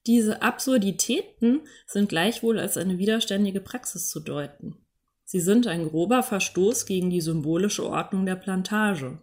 Diese 0.06 0.42
Absurditäten 0.42 1.62
sind 1.88 2.10
gleichwohl 2.10 2.60
als 2.60 2.76
eine 2.76 2.98
widerständige 2.98 3.62
Praxis 3.62 4.10
zu 4.10 4.20
deuten. 4.20 4.76
Sie 5.24 5.40
sind 5.40 5.66
ein 5.66 5.88
grober 5.88 6.24
Verstoß 6.24 6.86
gegen 6.86 7.10
die 7.10 7.22
symbolische 7.22 7.86
Ordnung 7.86 8.26
der 8.26 8.36
Plantage, 8.36 9.22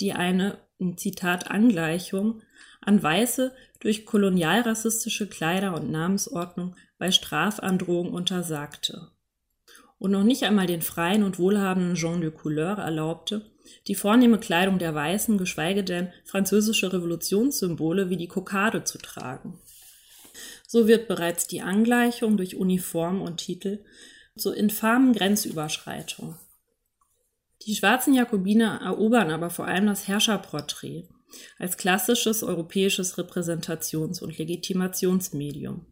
die 0.00 0.12
eine, 0.12 0.58
Zitat, 0.96 1.50
Angleichung 1.50 2.42
an 2.82 3.02
Weiße 3.02 3.52
durch 3.80 4.06
kolonialrassistische 4.06 5.26
Kleider 5.26 5.74
und 5.74 5.90
Namensordnung 5.90 6.76
bei 6.98 7.10
Strafandrohung 7.10 8.12
untersagte 8.12 9.12
und 10.02 10.10
noch 10.10 10.24
nicht 10.24 10.42
einmal 10.42 10.66
den 10.66 10.82
freien 10.82 11.22
und 11.22 11.38
wohlhabenden 11.38 11.94
Jean 11.94 12.20
de 12.20 12.32
Couleur 12.32 12.76
erlaubte, 12.78 13.52
die 13.86 13.94
vornehme 13.94 14.40
Kleidung 14.40 14.80
der 14.80 14.96
Weißen, 14.96 15.38
geschweige 15.38 15.84
denn 15.84 16.12
französische 16.24 16.92
Revolutionssymbole 16.92 18.10
wie 18.10 18.16
die 18.16 18.26
Kokade 18.26 18.82
zu 18.82 18.98
tragen. 18.98 19.60
So 20.66 20.88
wird 20.88 21.06
bereits 21.06 21.46
die 21.46 21.62
Angleichung 21.62 22.36
durch 22.36 22.56
Uniform 22.56 23.22
und 23.22 23.36
Titel 23.36 23.84
zur 24.36 24.56
infamen 24.56 25.12
Grenzüberschreitung. 25.12 26.34
Die 27.64 27.76
schwarzen 27.76 28.12
Jakobiner 28.12 28.80
erobern 28.82 29.30
aber 29.30 29.50
vor 29.50 29.68
allem 29.68 29.86
das 29.86 30.08
Herrscherporträt 30.08 31.04
als 31.58 31.76
klassisches 31.76 32.42
europäisches 32.42 33.18
Repräsentations- 33.18 34.22
und 34.22 34.38
Legitimationsmedium 34.38 35.86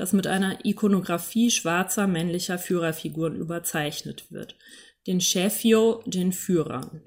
das 0.00 0.14
mit 0.14 0.26
einer 0.26 0.64
Ikonografie 0.64 1.50
schwarzer 1.50 2.06
männlicher 2.06 2.58
Führerfiguren 2.58 3.36
überzeichnet 3.36 4.32
wird, 4.32 4.56
den 5.06 5.20
Schäfio, 5.20 6.02
den 6.06 6.32
Führern. 6.32 7.02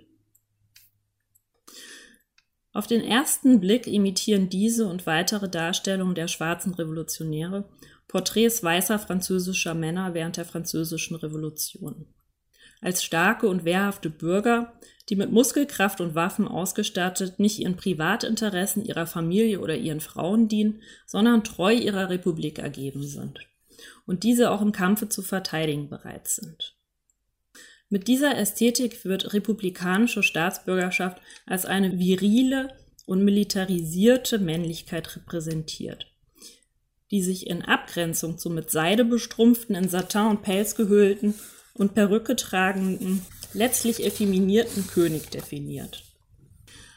Auf 2.72 2.86
den 2.86 3.02
ersten 3.02 3.60
Blick 3.60 3.88
imitieren 3.88 4.48
diese 4.48 4.86
und 4.86 5.08
weitere 5.08 5.50
Darstellungen 5.50 6.14
der 6.14 6.28
schwarzen 6.28 6.76
Revolutionäre 6.76 7.68
Porträts 8.08 8.62
weißer 8.62 9.00
französischer 9.00 9.74
Männer 9.74 10.14
während 10.14 10.38
der 10.38 10.46
französischen 10.46 11.16
Revolution. 11.16 12.06
Als 12.80 13.04
starke 13.04 13.48
und 13.48 13.66
wehrhafte 13.66 14.12
Bürger 14.12 14.80
die 15.10 15.16
mit 15.16 15.32
Muskelkraft 15.32 16.00
und 16.02 16.16
Waffen 16.16 16.48
ausgestattet 16.48 17.40
nicht 17.40 17.60
ihren 17.60 17.76
Privatinteressen 17.76 18.86
ihrer 18.86 19.06
Familie 19.06 19.60
oder 19.60 19.76
ihren 19.76 20.00
Frauen 20.00 20.48
dienen, 20.48 20.82
sondern 21.06 21.44
treu 21.44 21.74
ihrer 21.74 22.10
Republik 22.10 22.60
ergeben 22.60 23.04
sind 23.04 23.40
und 24.06 24.24
diese 24.24 24.52
auch 24.52 24.62
im 24.62 24.72
Kampfe 24.72 25.10
zu 25.10 25.22
verteidigen 25.22 25.90
bereit 25.90 26.28
sind. 26.28 26.76
Mit 27.90 28.08
dieser 28.08 28.38
Ästhetik 28.38 29.06
wird 29.06 29.34
republikanische 29.34 30.24
Staatsbürgerschaft 30.24 31.22
als 31.46 31.66
eine 31.66 32.00
virile 32.00 32.70
und 33.06 33.24
militarisierte 33.24 34.40
Männlichkeit 34.40 35.16
repräsentiert, 35.16 36.08
die 37.12 37.22
sich 37.22 37.48
in 37.48 37.62
Abgrenzung 37.62 38.38
zu 38.38 38.50
mit 38.50 38.72
Seide 38.72 39.06
bestrumpften, 39.06 39.76
in 39.76 39.90
Satin 39.90 40.28
und 40.28 40.42
Pelz 40.42 40.76
gehüllten 40.76 41.36
und 41.74 41.94
Perücke 41.94 42.36
tragenden 42.36 43.24
letztlich 43.54 44.06
effeminierten 44.06 44.88
König 44.88 45.30
definiert. 45.30 46.04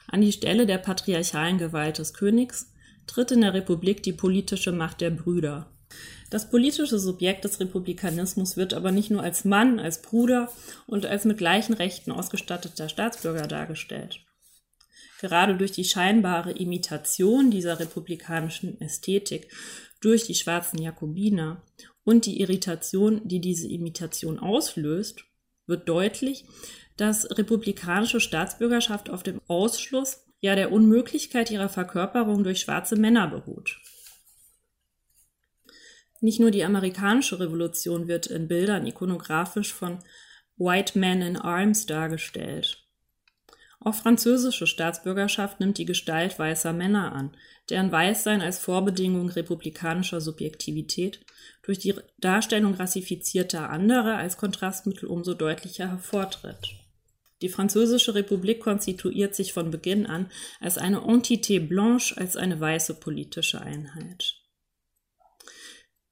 An 0.08 0.20
die 0.20 0.32
Stelle 0.32 0.66
der 0.66 0.78
patriarchalen 0.78 1.58
Gewalt 1.58 1.98
des 1.98 2.14
Königs 2.14 2.72
tritt 3.06 3.30
in 3.30 3.40
der 3.40 3.54
Republik 3.54 4.02
die 4.02 4.12
politische 4.12 4.72
Macht 4.72 5.00
der 5.00 5.10
Brüder. 5.10 5.70
Das 6.30 6.50
politische 6.50 6.98
Subjekt 6.98 7.44
des 7.44 7.60
Republikanismus 7.60 8.56
wird 8.56 8.74
aber 8.74 8.90
nicht 8.90 9.10
nur 9.10 9.22
als 9.22 9.44
Mann, 9.44 9.78
als 9.78 10.02
Bruder 10.02 10.50
und 10.86 11.06
als 11.06 11.24
mit 11.24 11.38
gleichen 11.38 11.74
Rechten 11.74 12.10
ausgestatteter 12.10 12.88
Staatsbürger 12.88 13.46
dargestellt. 13.46 14.20
Gerade 15.20 15.56
durch 15.56 15.72
die 15.72 15.84
scheinbare 15.84 16.52
Imitation 16.52 17.50
dieser 17.50 17.78
republikanischen 17.78 18.80
Ästhetik 18.80 19.50
durch 20.00 20.24
die 20.24 20.34
schwarzen 20.34 20.80
Jakobiner 20.80 21.62
und 22.04 22.26
die 22.26 22.40
Irritation, 22.40 23.26
die 23.26 23.40
diese 23.40 23.68
Imitation 23.68 24.38
auslöst, 24.38 25.24
wird 25.66 25.88
deutlich, 25.88 26.44
dass 26.96 27.30
republikanische 27.30 28.20
Staatsbürgerschaft 28.20 29.10
auf 29.10 29.22
dem 29.22 29.40
Ausschluss, 29.48 30.24
ja 30.40 30.54
der 30.54 30.72
Unmöglichkeit 30.72 31.50
ihrer 31.50 31.68
Verkörperung 31.68 32.44
durch 32.44 32.60
schwarze 32.60 32.96
Männer 32.96 33.28
beruht. 33.28 33.78
Nicht 36.20 36.40
nur 36.40 36.50
die 36.50 36.64
amerikanische 36.64 37.38
Revolution 37.40 38.08
wird 38.08 38.26
in 38.26 38.48
Bildern 38.48 38.86
ikonografisch 38.86 39.72
von 39.72 39.98
White 40.56 40.98
Men 40.98 41.20
in 41.20 41.36
Arms 41.36 41.86
dargestellt. 41.86 42.85
Auch 43.86 43.94
französische 43.94 44.66
Staatsbürgerschaft 44.66 45.60
nimmt 45.60 45.78
die 45.78 45.84
Gestalt 45.84 46.40
weißer 46.40 46.72
Männer 46.72 47.12
an, 47.12 47.30
deren 47.70 47.92
Weißsein 47.92 48.42
als 48.42 48.58
Vorbedingung 48.58 49.28
republikanischer 49.28 50.20
Subjektivität 50.20 51.20
durch 51.62 51.78
die 51.78 51.94
Darstellung 52.18 52.74
rassifizierter 52.74 53.70
anderer 53.70 54.16
als 54.16 54.38
Kontrastmittel 54.38 55.08
umso 55.08 55.34
deutlicher 55.34 55.88
hervortritt. 55.88 56.74
Die 57.42 57.48
Französische 57.48 58.16
Republik 58.16 58.58
konstituiert 58.58 59.36
sich 59.36 59.52
von 59.52 59.70
Beginn 59.70 60.06
an 60.06 60.32
als 60.58 60.78
eine 60.78 61.02
Entité 61.02 61.60
blanche, 61.64 62.16
als 62.16 62.36
eine 62.36 62.58
weiße 62.58 62.94
politische 62.94 63.60
Einheit. 63.60 64.34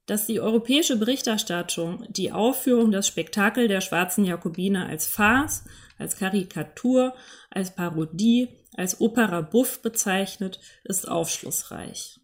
Dass 0.05 0.27
die 0.27 0.39
europäische 0.39 0.95
Berichterstattung 0.95 2.05
die 2.09 2.31
Aufführung 2.31 2.91
des 2.91 3.05
Spektakel 3.05 3.67
der 3.67 3.81
schwarzen 3.81 4.23
Jakobiner 4.23 4.87
als 4.87 5.07
Farce, 5.07 5.65
als 5.97 6.17
Karikatur, 6.17 7.13
als 7.49 7.75
Parodie, 7.75 8.49
als 8.75 8.99
Opera 9.01 9.41
Buff 9.41 9.81
bezeichnet, 9.81 10.59
ist 10.83 11.07
aufschlussreich. 11.07 12.19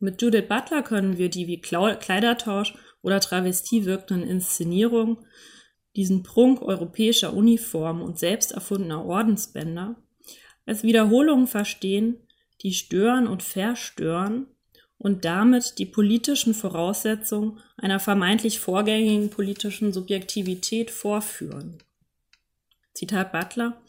Mit 0.00 0.20
Judith 0.22 0.48
Butler 0.48 0.82
können 0.82 1.18
wir 1.18 1.28
die 1.28 1.46
wie 1.46 1.60
Kleidertausch 1.60 2.74
oder 3.02 3.20
Travestie 3.20 3.84
wirkenden 3.84 4.26
Inszenierungen, 4.28 5.18
diesen 5.96 6.22
Prunk 6.22 6.62
europäischer 6.62 7.34
Uniformen 7.34 8.02
und 8.02 8.18
selbst 8.18 8.52
erfundener 8.52 9.04
Ordensbänder, 9.04 9.96
als 10.66 10.82
Wiederholungen 10.82 11.46
verstehen, 11.46 12.16
die 12.62 12.72
stören 12.72 13.26
und 13.26 13.42
verstören 13.42 14.46
und 14.98 15.24
damit 15.24 15.78
die 15.78 15.86
politischen 15.86 16.54
Voraussetzungen 16.54 17.58
einer 17.76 18.00
vermeintlich 18.00 18.60
vorgängigen 18.60 19.30
politischen 19.30 19.92
Subjektivität 19.92 20.90
vorführen. 20.90 21.78
Zitat 22.92 23.32
Butler, 23.32 23.80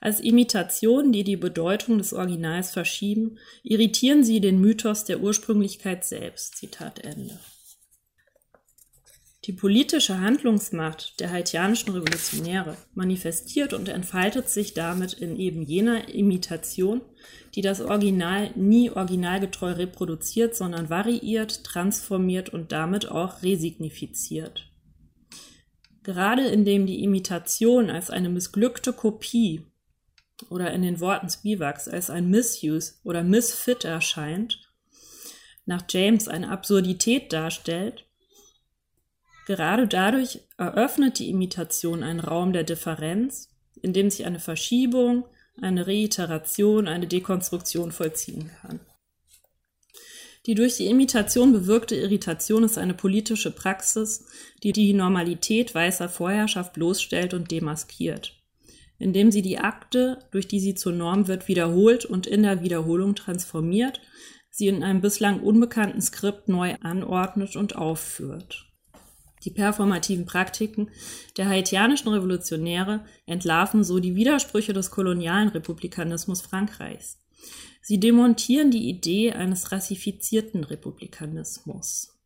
als 0.00 0.20
Imitationen, 0.20 1.12
die 1.12 1.24
die 1.24 1.36
Bedeutung 1.36 1.98
des 1.98 2.12
Originals 2.12 2.70
verschieben, 2.72 3.38
irritieren 3.62 4.22
sie 4.22 4.40
den 4.40 4.60
Mythos 4.60 5.04
der 5.04 5.20
Ursprünglichkeit 5.20 6.04
selbst. 6.04 6.56
Zitat 6.56 7.00
Ende. 7.00 7.38
Die 9.46 9.52
politische 9.54 10.20
Handlungsmacht 10.20 11.18
der 11.18 11.30
haitianischen 11.30 11.94
Revolutionäre 11.94 12.76
manifestiert 12.94 13.72
und 13.72 13.88
entfaltet 13.88 14.50
sich 14.50 14.74
damit 14.74 15.14
in 15.14 15.36
eben 15.36 15.62
jener 15.62 16.10
Imitation, 16.10 17.00
die 17.54 17.62
das 17.62 17.80
Original 17.80 18.50
nie 18.54 18.90
originalgetreu 18.90 19.72
reproduziert, 19.72 20.54
sondern 20.54 20.90
variiert, 20.90 21.64
transformiert 21.64 22.50
und 22.50 22.70
damit 22.70 23.08
auch 23.08 23.42
resignifiziert. 23.42 24.69
Gerade 26.02 26.46
indem 26.46 26.86
die 26.86 27.02
Imitation 27.02 27.90
als 27.90 28.10
eine 28.10 28.30
missglückte 28.30 28.92
Kopie 28.92 29.66
oder 30.48 30.72
in 30.72 30.82
den 30.82 31.00
Worten 31.00 31.28
Spivaks 31.28 31.88
als 31.88 32.08
ein 32.08 32.30
Misuse 32.30 32.94
oder 33.04 33.22
Misfit 33.22 33.84
erscheint, 33.84 34.58
nach 35.66 35.82
James 35.88 36.26
eine 36.26 36.50
Absurdität 36.50 37.32
darstellt, 37.32 38.06
gerade 39.46 39.86
dadurch 39.86 40.40
eröffnet 40.56 41.18
die 41.18 41.28
Imitation 41.28 42.02
einen 42.02 42.20
Raum 42.20 42.52
der 42.52 42.64
Differenz, 42.64 43.50
in 43.82 43.92
dem 43.92 44.10
sich 44.10 44.24
eine 44.24 44.40
Verschiebung, 44.40 45.26
eine 45.60 45.86
Reiteration, 45.86 46.88
eine 46.88 47.06
Dekonstruktion 47.06 47.92
vollziehen 47.92 48.50
kann. 48.60 48.80
Die 50.46 50.54
durch 50.54 50.76
die 50.76 50.86
Imitation 50.86 51.52
bewirkte 51.52 51.96
Irritation 51.96 52.64
ist 52.64 52.78
eine 52.78 52.94
politische 52.94 53.50
Praxis, 53.50 54.26
die 54.62 54.72
die 54.72 54.94
Normalität 54.94 55.74
weißer 55.74 56.08
Vorherrschaft 56.08 56.72
bloßstellt 56.72 57.34
und 57.34 57.50
demaskiert, 57.50 58.40
indem 58.98 59.30
sie 59.30 59.42
die 59.42 59.58
Akte, 59.58 60.18
durch 60.30 60.48
die 60.48 60.60
sie 60.60 60.74
zur 60.74 60.92
Norm 60.92 61.28
wird, 61.28 61.46
wiederholt 61.46 62.06
und 62.06 62.26
in 62.26 62.42
der 62.42 62.62
Wiederholung 62.62 63.14
transformiert, 63.14 64.00
sie 64.50 64.68
in 64.68 64.82
einem 64.82 65.02
bislang 65.02 65.40
unbekannten 65.40 66.00
Skript 66.00 66.48
neu 66.48 66.74
anordnet 66.80 67.54
und 67.56 67.76
aufführt. 67.76 68.66
Die 69.44 69.50
performativen 69.50 70.26
Praktiken 70.26 70.90
der 71.36 71.48
haitianischen 71.48 72.12
Revolutionäre 72.12 73.04
entlarven 73.26 73.84
so 73.84 73.98
die 73.98 74.14
Widersprüche 74.14 74.72
des 74.72 74.90
kolonialen 74.90 75.48
Republikanismus 75.48 76.42
Frankreichs. 76.42 77.18
Sie 77.80 77.98
demontieren 77.98 78.70
die 78.70 78.88
Idee 78.88 79.32
eines 79.32 79.72
rassifizierten 79.72 80.64
Republikanismus. 80.64 82.16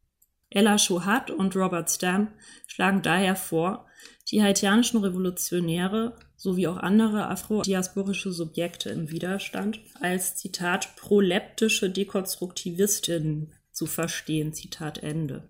Ella 0.50 0.76
Chouhat 0.76 1.30
und 1.30 1.56
Robert 1.56 1.90
Stamp 1.90 2.32
schlagen 2.66 3.02
daher 3.02 3.34
vor, 3.34 3.86
die 4.30 4.42
haitianischen 4.42 5.00
Revolutionäre 5.00 6.16
sowie 6.36 6.66
auch 6.66 6.76
andere 6.76 7.28
afrodiasporische 7.28 8.32
Subjekte 8.32 8.90
im 8.90 9.10
Widerstand 9.10 9.80
als 10.00 10.36
Zitat 10.36 10.94
proleptische 10.96 11.90
Dekonstruktivistinnen 11.90 13.52
zu 13.72 13.86
verstehen, 13.86 14.52
Zitat 14.52 14.98
Ende, 14.98 15.48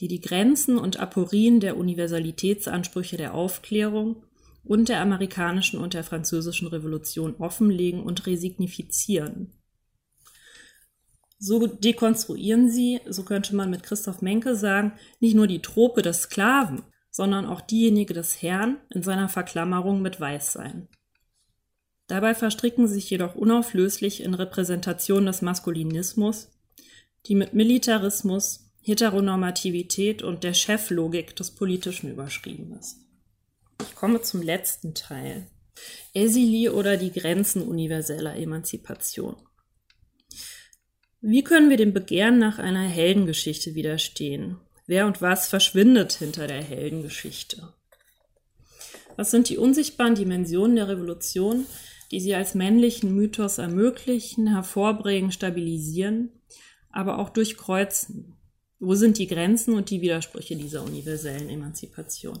die 0.00 0.08
die 0.08 0.20
Grenzen 0.20 0.78
und 0.78 0.98
Aporien 0.98 1.60
der 1.60 1.76
Universalitätsansprüche 1.76 3.16
der 3.16 3.34
Aufklärung 3.34 4.24
und 4.68 4.88
der 4.88 5.00
amerikanischen 5.00 5.80
und 5.80 5.94
der 5.94 6.04
französischen 6.04 6.68
Revolution 6.68 7.34
offenlegen 7.36 8.02
und 8.02 8.26
resignifizieren. 8.26 9.52
So 11.38 11.66
dekonstruieren 11.66 12.68
sie, 12.68 13.00
so 13.08 13.24
könnte 13.24 13.54
man 13.54 13.70
mit 13.70 13.82
Christoph 13.82 14.22
Menke 14.22 14.56
sagen, 14.56 14.92
nicht 15.20 15.34
nur 15.34 15.46
die 15.46 15.62
Trope 15.62 16.02
des 16.02 16.22
Sklaven, 16.22 16.82
sondern 17.10 17.46
auch 17.46 17.60
diejenige 17.60 18.12
des 18.12 18.42
Herrn 18.42 18.76
in 18.90 19.02
seiner 19.02 19.28
Verklammerung 19.28 20.02
mit 20.02 20.20
Weißsein. 20.20 20.88
Dabei 22.06 22.34
verstricken 22.34 22.88
sich 22.88 23.08
jedoch 23.10 23.34
unauflöslich 23.34 24.22
in 24.22 24.34
Repräsentation 24.34 25.26
des 25.26 25.42
Maskulinismus, 25.42 26.50
die 27.26 27.34
mit 27.34 27.54
Militarismus, 27.54 28.70
Heteronormativität 28.82 30.22
und 30.22 30.44
der 30.44 30.54
Cheflogik 30.54 31.36
des 31.36 31.50
Politischen 31.52 32.10
überschrieben 32.10 32.72
ist. 32.78 33.07
Ich 33.82 33.94
komme 33.94 34.22
zum 34.22 34.42
letzten 34.42 34.94
Teil. 34.94 35.46
Esili 36.14 36.68
oder 36.68 36.96
die 36.96 37.12
Grenzen 37.12 37.62
universeller 37.62 38.36
Emanzipation. 38.36 39.36
Wie 41.20 41.42
können 41.42 41.68
wir 41.68 41.76
dem 41.76 41.92
Begehren 41.92 42.38
nach 42.38 42.58
einer 42.58 42.86
Heldengeschichte 42.86 43.74
widerstehen? 43.74 44.58
Wer 44.86 45.06
und 45.06 45.20
was 45.20 45.48
verschwindet 45.48 46.12
hinter 46.12 46.46
der 46.46 46.62
Heldengeschichte? 46.62 47.74
Was 49.16 49.32
sind 49.32 49.48
die 49.48 49.58
unsichtbaren 49.58 50.14
Dimensionen 50.14 50.76
der 50.76 50.88
Revolution, 50.88 51.66
die 52.12 52.20
sie 52.20 52.34
als 52.34 52.54
männlichen 52.54 53.14
Mythos 53.14 53.58
ermöglichen, 53.58 54.46
hervorbringen, 54.46 55.32
stabilisieren, 55.32 56.30
aber 56.90 57.18
auch 57.18 57.30
durchkreuzen? 57.30 58.36
Wo 58.78 58.94
sind 58.94 59.18
die 59.18 59.26
Grenzen 59.26 59.74
und 59.74 59.90
die 59.90 60.00
Widersprüche 60.00 60.54
dieser 60.54 60.84
universellen 60.84 61.48
Emanzipation? 61.48 62.38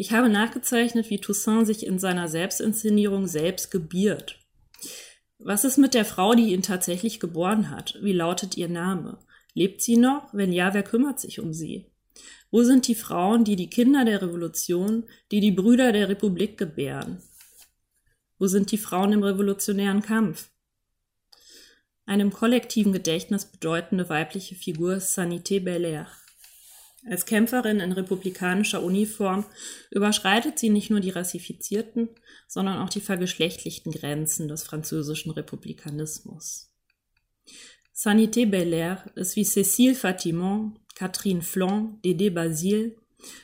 Ich 0.00 0.12
habe 0.12 0.28
nachgezeichnet, 0.28 1.10
wie 1.10 1.18
Toussaint 1.18 1.66
sich 1.66 1.84
in 1.84 1.98
seiner 1.98 2.28
Selbstinszenierung 2.28 3.26
selbst 3.26 3.72
gebiert. 3.72 4.38
Was 5.40 5.64
ist 5.64 5.76
mit 5.76 5.92
der 5.92 6.04
Frau, 6.04 6.36
die 6.36 6.52
ihn 6.52 6.62
tatsächlich 6.62 7.18
geboren 7.18 7.68
hat? 7.68 7.98
Wie 8.00 8.12
lautet 8.12 8.56
ihr 8.56 8.68
Name? 8.68 9.18
Lebt 9.54 9.82
sie 9.82 9.96
noch? 9.96 10.32
Wenn 10.32 10.52
ja, 10.52 10.72
wer 10.72 10.84
kümmert 10.84 11.18
sich 11.18 11.40
um 11.40 11.52
sie? 11.52 11.86
Wo 12.52 12.62
sind 12.62 12.86
die 12.86 12.94
Frauen, 12.94 13.42
die 13.42 13.56
die 13.56 13.70
Kinder 13.70 14.04
der 14.04 14.22
Revolution, 14.22 15.02
die 15.32 15.40
die 15.40 15.50
Brüder 15.50 15.90
der 15.90 16.08
Republik 16.08 16.56
gebären? 16.58 17.20
Wo 18.38 18.46
sind 18.46 18.70
die 18.70 18.78
Frauen 18.78 19.12
im 19.12 19.24
revolutionären 19.24 20.02
Kampf? 20.02 20.48
Einem 22.06 22.32
kollektiven 22.32 22.92
Gedächtnis 22.92 23.46
bedeutende 23.46 24.08
weibliche 24.08 24.54
Figur 24.54 24.98
Sanité 24.98 25.58
Belair. 25.58 26.06
Als 27.06 27.26
Kämpferin 27.26 27.80
in 27.80 27.92
republikanischer 27.92 28.82
Uniform 28.82 29.46
überschreitet 29.90 30.58
sie 30.58 30.68
nicht 30.68 30.90
nur 30.90 31.00
die 31.00 31.10
rassifizierten, 31.10 32.08
sondern 32.48 32.78
auch 32.78 32.88
die 32.88 33.00
vergeschlechtlichten 33.00 33.92
Grenzen 33.92 34.48
des 34.48 34.64
französischen 34.64 35.30
Republikanismus. 35.30 36.70
Sanité 37.94 38.46
Belair 38.46 39.10
ist 39.14 39.36
wie 39.36 39.44
Cécile 39.44 39.94
Fatimont, 39.94 40.78
Catherine 40.94 41.42
Flon, 41.42 41.98
Dédé 42.04 42.30
Basile 42.30 42.96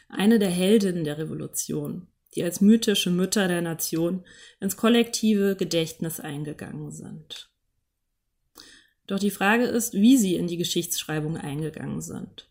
eine 0.08 0.38
der 0.38 0.50
Heldinnen 0.50 1.04
der 1.04 1.18
Revolution, 1.18 2.06
die 2.34 2.42
als 2.44 2.60
mythische 2.60 3.10
Mütter 3.10 3.48
der 3.48 3.62
Nation 3.62 4.24
ins 4.60 4.76
kollektive 4.76 5.56
Gedächtnis 5.56 6.20
eingegangen 6.20 6.90
sind. 6.92 7.50
Doch 9.06 9.18
die 9.18 9.30
Frage 9.30 9.64
ist, 9.64 9.94
wie 9.94 10.16
sie 10.16 10.36
in 10.36 10.46
die 10.46 10.56
Geschichtsschreibung 10.56 11.36
eingegangen 11.36 12.00
sind. 12.00 12.48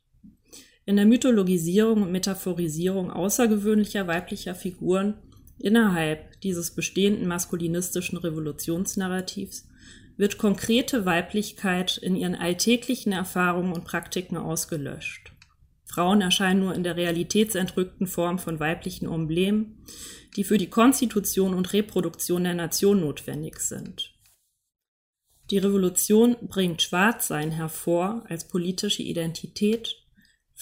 In 0.86 0.98
der 0.98 1.06
Mythologisierung 1.06 2.04
und 2.04 2.12
Metaphorisierung 2.12 3.10
außergewöhnlicher 3.10 4.06
weiblicher 4.08 4.54
Figuren 4.54 5.14
innerhalb 5.58 6.42
dieses 6.42 6.72
bestehenden 6.72 7.28
maskulinistischen 7.28 8.18
Revolutionsnarrativs 8.18 9.68
wird 10.18 10.38
konkrete 10.38 11.06
Weiblichkeit 11.06 11.98
in 11.98 12.16
ihren 12.16 12.36
alltäglichen 12.36 13.14
Erfahrungen 13.14 13.72
und 13.72 13.86
Praktiken 13.86 14.36
ausgelöscht. 14.36 15.32
Frauen 15.86 16.22
erscheinen 16.22 16.60
nur 16.60 16.76
in 16.76 16.84
der 16.84 16.98
realitätsentrückten 16.98 18.08
Form 18.08 18.38
von 18.38 18.60
weiblichen 18.60 19.08
Emblemen, 19.08 19.86
die 20.36 20.44
für 20.44 20.58
die 20.58 20.70
Konstitution 20.70 21.54
und 21.54 21.72
Reproduktion 21.72 22.44
der 22.44 22.56
Nation 22.56 23.00
notwendig 23.00 23.60
sind. 23.60 24.14
Die 25.50 25.60
Revolution 25.60 26.36
bringt 26.42 26.82
Schwarzsein 26.82 27.52
hervor 27.52 28.24
als 28.28 28.48
politische 28.48 29.04
Identität 29.04 30.03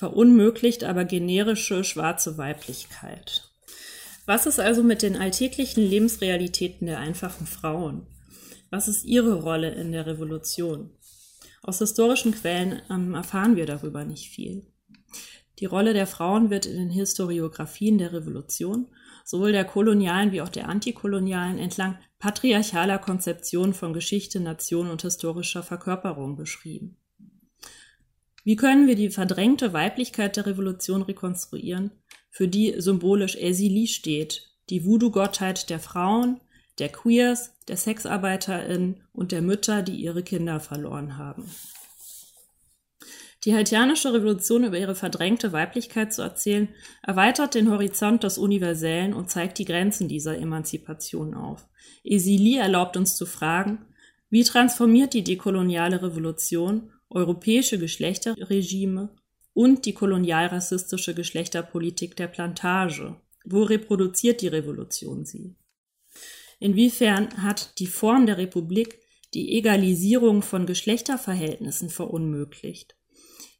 verunmöglicht 0.01 0.83
aber 0.83 1.05
generische 1.05 1.83
schwarze 1.83 2.39
Weiblichkeit. 2.39 3.51
Was 4.25 4.47
ist 4.47 4.59
also 4.59 4.81
mit 4.81 5.03
den 5.03 5.15
alltäglichen 5.15 5.83
Lebensrealitäten 5.87 6.87
der 6.87 6.97
einfachen 6.97 7.45
Frauen? 7.45 8.07
Was 8.71 8.87
ist 8.87 9.05
ihre 9.05 9.35
Rolle 9.35 9.69
in 9.75 9.91
der 9.91 10.07
Revolution? 10.07 10.89
Aus 11.61 11.77
historischen 11.77 12.31
Quellen 12.31 12.81
ähm, 12.89 13.13
erfahren 13.13 13.55
wir 13.55 13.67
darüber 13.67 14.03
nicht 14.03 14.29
viel. 14.29 14.65
Die 15.59 15.67
Rolle 15.67 15.93
der 15.93 16.07
Frauen 16.07 16.49
wird 16.49 16.65
in 16.65 16.77
den 16.77 16.89
Historiographien 16.89 17.99
der 17.99 18.11
Revolution, 18.11 18.87
sowohl 19.23 19.51
der 19.51 19.65
kolonialen 19.65 20.31
wie 20.31 20.41
auch 20.41 20.49
der 20.49 20.67
antikolonialen, 20.67 21.59
entlang 21.59 21.99
patriarchaler 22.17 22.97
Konzeptionen 22.97 23.75
von 23.75 23.93
Geschichte, 23.93 24.39
Nation 24.39 24.89
und 24.89 25.03
historischer 25.03 25.61
Verkörperung 25.61 26.37
beschrieben. 26.37 26.97
Wie 28.43 28.55
können 28.55 28.87
wir 28.87 28.95
die 28.95 29.09
verdrängte 29.09 29.73
Weiblichkeit 29.73 30.35
der 30.35 30.47
Revolution 30.47 31.03
rekonstruieren, 31.03 31.91
für 32.29 32.47
die 32.47 32.75
symbolisch 32.77 33.35
Esili 33.35 33.87
steht, 33.87 34.49
die 34.69 34.85
Voodoo-Gottheit 34.85 35.69
der 35.69 35.79
Frauen, 35.79 36.39
der 36.79 36.89
Queers, 36.89 37.53
der 37.67 37.77
SexarbeiterInnen 37.77 39.03
und 39.13 39.31
der 39.31 39.41
Mütter, 39.41 39.83
die 39.83 39.95
ihre 39.95 40.23
Kinder 40.23 40.59
verloren 40.59 41.17
haben? 41.17 41.45
Die 43.43 43.55
haitianische 43.55 44.13
Revolution 44.13 44.63
über 44.63 44.77
ihre 44.77 44.93
verdrängte 44.93 45.51
Weiblichkeit 45.51 46.13
zu 46.13 46.21
erzählen, 46.21 46.69
erweitert 47.01 47.55
den 47.55 47.71
Horizont 47.71 48.23
des 48.23 48.37
Universellen 48.37 49.13
und 49.13 49.31
zeigt 49.31 49.57
die 49.57 49.65
Grenzen 49.65 50.07
dieser 50.07 50.37
Emanzipation 50.37 51.33
auf. 51.33 51.67
Esili 52.03 52.57
erlaubt 52.57 52.97
uns 52.97 53.15
zu 53.15 53.25
fragen, 53.25 53.85
wie 54.29 54.43
transformiert 54.43 55.13
die 55.13 55.23
dekoloniale 55.23 56.03
Revolution 56.03 56.91
europäische 57.11 57.77
Geschlechterregime 57.77 59.09
und 59.53 59.85
die 59.85 59.93
kolonialrassistische 59.93 61.13
Geschlechterpolitik 61.13 62.15
der 62.15 62.27
Plantage. 62.27 63.15
Wo 63.43 63.63
reproduziert 63.63 64.41
die 64.41 64.47
Revolution 64.47 65.25
sie? 65.25 65.55
Inwiefern 66.59 67.43
hat 67.43 67.79
die 67.79 67.87
Form 67.87 68.25
der 68.25 68.37
Republik 68.37 68.99
die 69.33 69.57
Egalisierung 69.57 70.41
von 70.41 70.65
Geschlechterverhältnissen 70.65 71.89
verunmöglicht? 71.89 72.95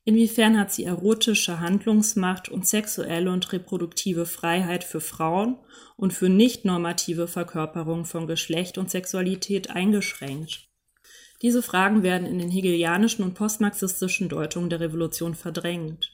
Inwiefern 0.03 0.59
hat 0.59 0.71
sie 0.71 0.85
erotische 0.85 1.59
Handlungsmacht 1.59 2.49
und 2.49 2.67
sexuelle 2.67 3.31
und 3.31 3.51
reproduktive 3.53 4.25
Freiheit 4.25 4.83
für 4.83 5.01
Frauen 5.01 5.57
und 5.95 6.11
für 6.13 6.29
nicht 6.29 6.65
normative 6.65 7.27
Verkörperung 7.27 8.05
von 8.05 8.25
Geschlecht 8.25 8.79
und 8.79 8.89
Sexualität 8.89 9.69
eingeschränkt? 9.69 10.70
Diese 11.41 11.63
Fragen 11.63 12.03
werden 12.03 12.27
in 12.27 12.37
den 12.37 12.51
hegelianischen 12.51 13.23
und 13.23 13.33
postmarxistischen 13.33 14.29
Deutungen 14.29 14.69
der 14.69 14.79
Revolution 14.79 15.33
verdrängt. 15.33 16.11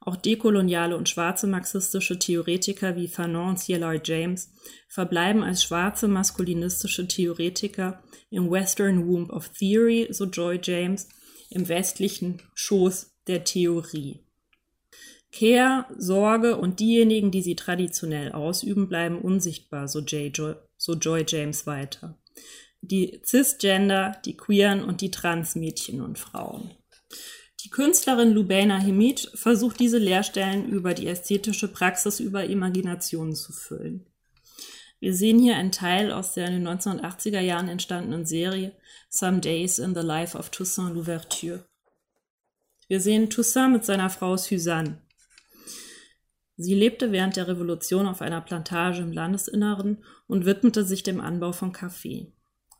Auch 0.00 0.16
dekoloniale 0.16 0.96
und 0.96 1.08
schwarze 1.08 1.46
marxistische 1.46 2.18
Theoretiker 2.18 2.96
wie 2.96 3.08
Fanon 3.08 3.50
und 3.50 3.58
C.L.R. 3.58 4.00
James 4.04 4.52
verbleiben 4.88 5.42
als 5.42 5.62
schwarze 5.62 6.08
maskulinistische 6.08 7.06
Theoretiker 7.06 8.02
im 8.28 8.50
Western 8.50 9.06
Womb 9.06 9.30
of 9.30 9.48
Theory, 9.50 10.08
so 10.10 10.24
Joy 10.24 10.58
James, 10.62 11.08
im 11.50 11.68
westlichen 11.68 12.42
Schoß 12.54 13.14
der 13.28 13.44
Theorie. 13.44 14.20
Care, 15.30 15.86
Sorge 15.96 16.56
und 16.56 16.80
diejenigen, 16.80 17.30
die 17.30 17.40
sie 17.40 17.56
traditionell 17.56 18.32
ausüben, 18.32 18.88
bleiben 18.88 19.18
unsichtbar, 19.18 19.88
so, 19.88 20.00
J. 20.00 20.58
so 20.76 20.94
Joy 20.94 21.24
James 21.26 21.66
weiter 21.66 22.18
die 22.82 23.20
Cisgender, 23.24 24.20
die 24.24 24.36
Queeren 24.36 24.84
und 24.84 25.00
die 25.00 25.10
Transmädchen 25.10 26.02
und 26.02 26.18
Frauen. 26.18 26.72
Die 27.64 27.70
Künstlerin 27.70 28.32
Lubaina 28.32 28.78
Hemid 28.78 29.30
versucht 29.34 29.78
diese 29.78 29.98
Leerstellen 29.98 30.68
über 30.68 30.94
die 30.94 31.06
ästhetische 31.06 31.68
Praxis 31.68 32.18
über 32.18 32.44
Imaginationen 32.44 33.36
zu 33.36 33.52
füllen. 33.52 34.04
Wir 34.98 35.14
sehen 35.14 35.38
hier 35.38 35.56
einen 35.56 35.72
Teil 35.72 36.12
aus 36.12 36.34
der 36.34 36.48
in 36.48 36.64
den 36.64 36.68
1980er 36.68 37.40
Jahren 37.40 37.68
entstandenen 37.68 38.26
Serie 38.26 38.72
Some 39.08 39.40
Days 39.40 39.78
in 39.78 39.94
the 39.94 40.00
Life 40.00 40.36
of 40.36 40.50
Toussaint 40.50 40.94
Louverture. 40.94 41.64
Wir 42.88 43.00
sehen 43.00 43.30
Toussaint 43.30 43.72
mit 43.72 43.84
seiner 43.84 44.10
Frau 44.10 44.36
Suzanne. 44.36 45.00
Sie 46.56 46.74
lebte 46.74 47.12
während 47.12 47.36
der 47.36 47.48
Revolution 47.48 48.06
auf 48.06 48.22
einer 48.22 48.40
Plantage 48.40 49.02
im 49.02 49.12
Landesinneren 49.12 50.04
und 50.26 50.46
widmete 50.46 50.84
sich 50.84 51.02
dem 51.02 51.20
Anbau 51.20 51.52
von 51.52 51.72
Kaffee. 51.72 52.32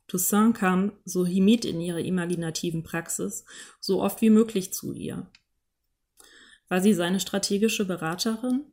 Toussaint 0.09 0.55
kam, 0.55 0.93
so 1.05 1.25
Himid 1.25 1.65
in 1.65 1.81
ihrer 1.81 2.01
imaginativen 2.01 2.83
Praxis, 2.83 3.45
so 3.81 4.03
oft 4.03 4.21
wie 4.21 4.31
möglich 4.31 4.73
zu 4.73 4.93
ihr. 4.93 5.27
War 6.69 6.81
sie 6.81 6.95
seine 6.95 7.21
strategische 7.21 7.85
Beraterin? 7.85 8.65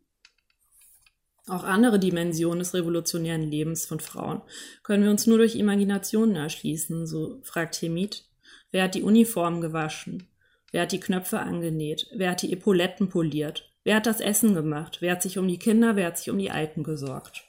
Auch 1.47 1.63
andere 1.63 1.99
Dimensionen 1.99 2.59
des 2.59 2.73
revolutionären 2.73 3.41
Lebens 3.41 3.85
von 3.85 3.99
Frauen 3.99 4.41
können 4.83 5.03
wir 5.03 5.09
uns 5.09 5.25
nur 5.25 5.39
durch 5.39 5.55
Imaginationen 5.55 6.35
erschließen, 6.35 7.07
so 7.07 7.41
fragt 7.43 7.81
Hemid. 7.81 8.25
Wer 8.71 8.83
hat 8.83 8.95
die 8.95 9.01
Uniform 9.01 9.59
gewaschen? 9.61 10.27
Wer 10.71 10.83
hat 10.83 10.91
die 10.91 10.99
Knöpfe 10.99 11.39
angenäht? 11.39 12.07
Wer 12.13 12.31
hat 12.31 12.43
die 12.43 12.53
Epauletten 12.53 13.09
poliert? 13.09 13.73
Wer 13.83 13.95
hat 13.95 14.05
das 14.05 14.21
Essen 14.21 14.53
gemacht? 14.53 14.97
Wer 15.01 15.13
hat 15.13 15.23
sich 15.23 15.39
um 15.39 15.47
die 15.47 15.57
Kinder, 15.57 15.95
wer 15.95 16.07
hat 16.07 16.19
sich 16.19 16.29
um 16.29 16.37
die 16.37 16.51
Alten 16.51 16.83
gesorgt? 16.83 17.48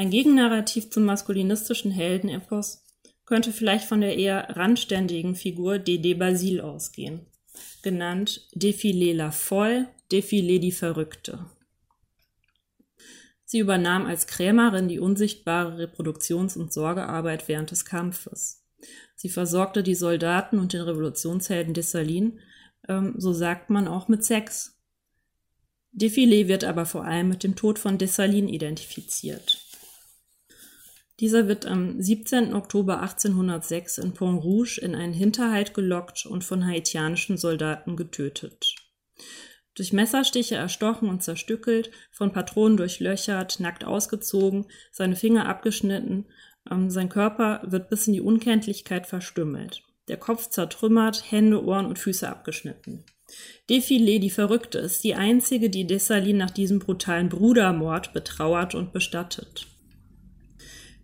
Ein 0.00 0.08
Gegennarrativ 0.08 0.88
zum 0.88 1.04
maskulinistischen 1.04 1.90
Heldenepos 1.90 2.86
könnte 3.26 3.52
vielleicht 3.52 3.84
von 3.84 4.00
der 4.00 4.16
eher 4.16 4.56
randständigen 4.56 5.34
Figur 5.34 5.78
Dede 5.78 6.14
Basil 6.14 6.62
ausgehen, 6.62 7.26
genannt 7.82 8.48
Défilé 8.54 9.14
la 9.14 9.30
Folle, 9.30 9.88
Défilé 10.10 10.58
die 10.58 10.72
Verrückte. 10.72 11.44
Sie 13.44 13.58
übernahm 13.58 14.06
als 14.06 14.26
Krämerin 14.26 14.88
die 14.88 15.00
unsichtbare 15.00 15.76
Reproduktions- 15.76 16.56
und 16.56 16.72
Sorgearbeit 16.72 17.46
während 17.46 17.70
des 17.70 17.84
Kampfes. 17.84 18.64
Sie 19.16 19.28
versorgte 19.28 19.82
die 19.82 19.94
Soldaten 19.94 20.58
und 20.58 20.72
den 20.72 20.80
Revolutionshelden 20.80 21.74
Dessalines, 21.74 22.40
ähm, 22.88 23.16
so 23.18 23.34
sagt 23.34 23.68
man 23.68 23.86
auch 23.86 24.08
mit 24.08 24.24
Sex. 24.24 24.80
Defilé 25.92 26.48
wird 26.48 26.64
aber 26.64 26.86
vor 26.86 27.04
allem 27.04 27.28
mit 27.28 27.44
dem 27.44 27.54
Tod 27.54 27.78
von 27.78 27.98
Dessalines 27.98 28.50
identifiziert. 28.50 29.66
Dieser 31.20 31.48
wird 31.48 31.66
am 31.66 32.00
17. 32.00 32.54
Oktober 32.54 33.00
1806 33.00 33.98
in 33.98 34.14
Pont 34.14 34.42
Rouge 34.42 34.80
in 34.80 34.94
einen 34.94 35.12
Hinterhalt 35.12 35.74
gelockt 35.74 36.26
und 36.26 36.44
von 36.44 36.66
haitianischen 36.66 37.36
Soldaten 37.36 37.96
getötet. 37.96 38.74
Durch 39.74 39.92
Messerstiche 39.92 40.56
erstochen 40.56 41.08
und 41.08 41.22
zerstückelt, 41.22 41.90
von 42.10 42.32
Patronen 42.32 42.76
durchlöchert, 42.76 43.60
nackt 43.60 43.84
ausgezogen, 43.84 44.66
seine 44.90 45.14
Finger 45.14 45.46
abgeschnitten 45.46 46.26
ähm, 46.68 46.90
sein 46.90 47.08
Körper 47.08 47.62
wird 47.64 47.88
bis 47.88 48.06
in 48.06 48.14
die 48.14 48.20
Unkenntlichkeit 48.20 49.06
verstümmelt. 49.06 49.82
Der 50.08 50.16
Kopf 50.16 50.48
zertrümmert, 50.48 51.30
Hände, 51.30 51.64
Ohren 51.64 51.86
und 51.86 51.98
Füße 51.98 52.28
abgeschnitten. 52.28 53.04
Defilé, 53.68 54.18
die 54.18 54.30
Verrückte, 54.30 54.78
ist 54.78 55.04
die 55.04 55.14
einzige, 55.14 55.70
die 55.70 55.86
Dessalines 55.86 56.38
nach 56.38 56.50
diesem 56.50 56.80
brutalen 56.80 57.28
Brudermord 57.28 58.12
betrauert 58.12 58.74
und 58.74 58.92
bestattet. 58.92 59.68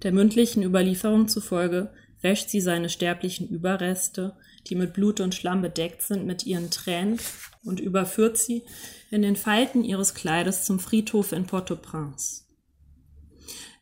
Der 0.02 0.12
mündlichen 0.12 0.62
Überlieferung 0.62 1.28
zufolge 1.28 1.92
wäscht 2.20 2.48
sie 2.50 2.60
seine 2.60 2.88
sterblichen 2.88 3.48
Überreste, 3.48 4.36
die 4.66 4.74
mit 4.74 4.92
Blut 4.92 5.20
und 5.20 5.34
Schlamm 5.34 5.62
bedeckt 5.62 6.02
sind, 6.02 6.26
mit 6.26 6.44
ihren 6.46 6.70
Tränen 6.70 7.18
und 7.64 7.80
überführt 7.80 8.36
sie 8.38 8.62
in 9.10 9.22
den 9.22 9.36
Falten 9.36 9.84
ihres 9.84 10.14
Kleides 10.14 10.64
zum 10.64 10.78
Friedhof 10.78 11.32
in 11.32 11.46
Port-au-Prince. 11.46 12.44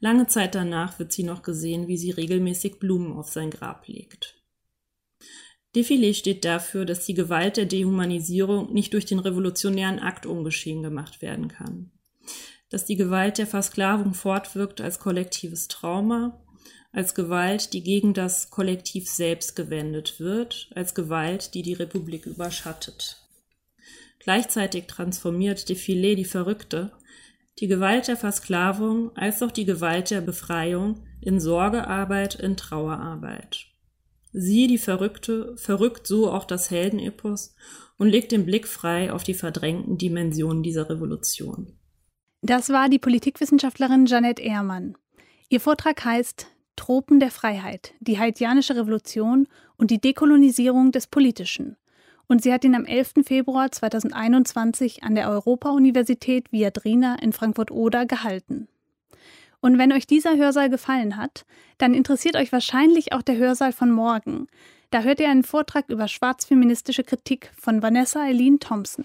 Lange 0.01 0.27
Zeit 0.27 0.55
danach 0.55 0.99
wird 0.99 1.13
sie 1.13 1.23
noch 1.23 1.43
gesehen, 1.43 1.89
wie 1.89 1.97
sie 1.97 2.11
regelmäßig 2.11 2.79
Blumen 2.79 3.13
auf 3.13 3.31
sein 3.31 3.51
Grab 3.51 3.87
legt. 3.89 4.37
Defilé 5.75 6.15
steht 6.15 6.45
dafür, 6.45 6.85
dass 6.85 7.07
die 7.07 7.15
Gewalt 7.15 7.57
der 7.57 7.67
Dehumanisierung 7.67 8.73
nicht 8.73 8.93
durch 8.93 9.07
den 9.07 9.19
revolutionären 9.19 9.99
Akt 9.99 10.27
ungeschehen 10.27 10.83
gemacht 10.83 11.21
werden 11.21 11.49
kann. 11.49 11.91
Dass 12.75 12.85
die 12.85 12.97
Gewalt 12.97 13.39
der 13.39 13.47
Versklavung 13.47 14.15
fortwirkt 14.15 14.81
als 14.81 14.99
kollektives 14.99 15.69
Trauma, 15.69 16.43
als 16.91 17.15
Gewalt, 17.15 17.73
die 17.73 17.85
gegen 17.85 18.15
das 18.15 18.51
Kollektiv 18.51 19.09
selbst 19.09 19.55
gewendet 19.55 20.19
wird, 20.19 20.73
als 20.75 20.93
Gewalt, 20.93 21.55
die 21.55 21.63
die 21.63 21.75
Republik 21.75 22.27
überschattet. 22.27 23.23
Gleichzeitig 24.19 24.87
transformiert 24.89 25.61
Defilé 25.61 26.17
die 26.17 26.25
Verrückte 26.25 26.91
die 27.61 27.69
Gewalt 27.69 28.09
der 28.09 28.17
Versklavung 28.17 29.17
als 29.17 29.41
auch 29.41 29.53
die 29.53 29.67
Gewalt 29.67 30.11
der 30.11 30.21
Befreiung 30.21 31.07
in 31.21 31.39
Sorgearbeit, 31.39 32.35
in 32.35 32.57
Trauerarbeit. 32.57 33.67
Sie, 34.33 34.67
die 34.67 34.79
Verrückte, 34.79 35.57
verrückt 35.59 36.09
so 36.09 36.29
auch 36.29 36.45
das 36.45 36.73
Heldenepos 36.73 37.55
und 37.99 38.09
legt 38.09 38.33
den 38.33 38.45
Blick 38.45 38.67
frei 38.67 39.13
auf 39.13 39.23
die 39.23 39.35
verdrängten 39.35 39.97
Dimensionen 39.97 40.65
dieser 40.65 40.91
Revolution. 40.91 41.79
Das 42.47 42.71
war 42.71 42.89
die 42.89 42.99
Politikwissenschaftlerin 42.99 44.07
Janette 44.07 44.43
Ehrmann. 44.43 44.97
Ihr 45.49 45.61
Vortrag 45.61 46.05
heißt 46.05 46.47
Tropen 46.77 47.19
der 47.19 47.31
Freiheit, 47.31 47.95
die 48.01 48.19
haitianische 48.19 48.77
Revolution 48.77 49.49
und 49.77 49.91
die 49.91 50.01
Dekolonisierung 50.01 50.93
des 50.93 51.07
Politischen 51.07 51.77
und 52.27 52.43
sie 52.43 52.53
hat 52.53 52.65
ihn 52.65 52.75
am 52.75 52.85
11. 52.85 53.15
Februar 53.25 53.71
2021 53.71 55.03
an 55.03 55.15
der 55.15 55.29
Europa-Universität 55.29 56.51
Viadrina 56.53 57.17
in 57.21 57.33
Frankfurt-Oder 57.33 58.07
gehalten. 58.07 58.69
Und 59.61 59.79
wenn 59.79 59.93
euch 59.93 60.07
dieser 60.07 60.37
Hörsaal 60.37 60.69
gefallen 60.69 61.17
hat, 61.17 61.47
dann 61.79 61.95
interessiert 61.95 62.37
euch 62.37 62.53
wahrscheinlich 62.53 63.13
auch 63.13 63.23
der 63.23 63.37
Hörsaal 63.37 63.73
von 63.73 63.91
morgen. 63.91 64.47
Da 64.91 65.03
hört 65.03 65.21
ihr 65.21 65.31
einen 65.31 65.43
Vortrag 65.43 65.89
über 65.89 66.07
schwarzfeministische 66.07 67.03
Kritik 67.03 67.51
von 67.59 67.83
Vanessa 67.83 68.23
Eileen 68.23 68.61
Thompson. 68.61 69.05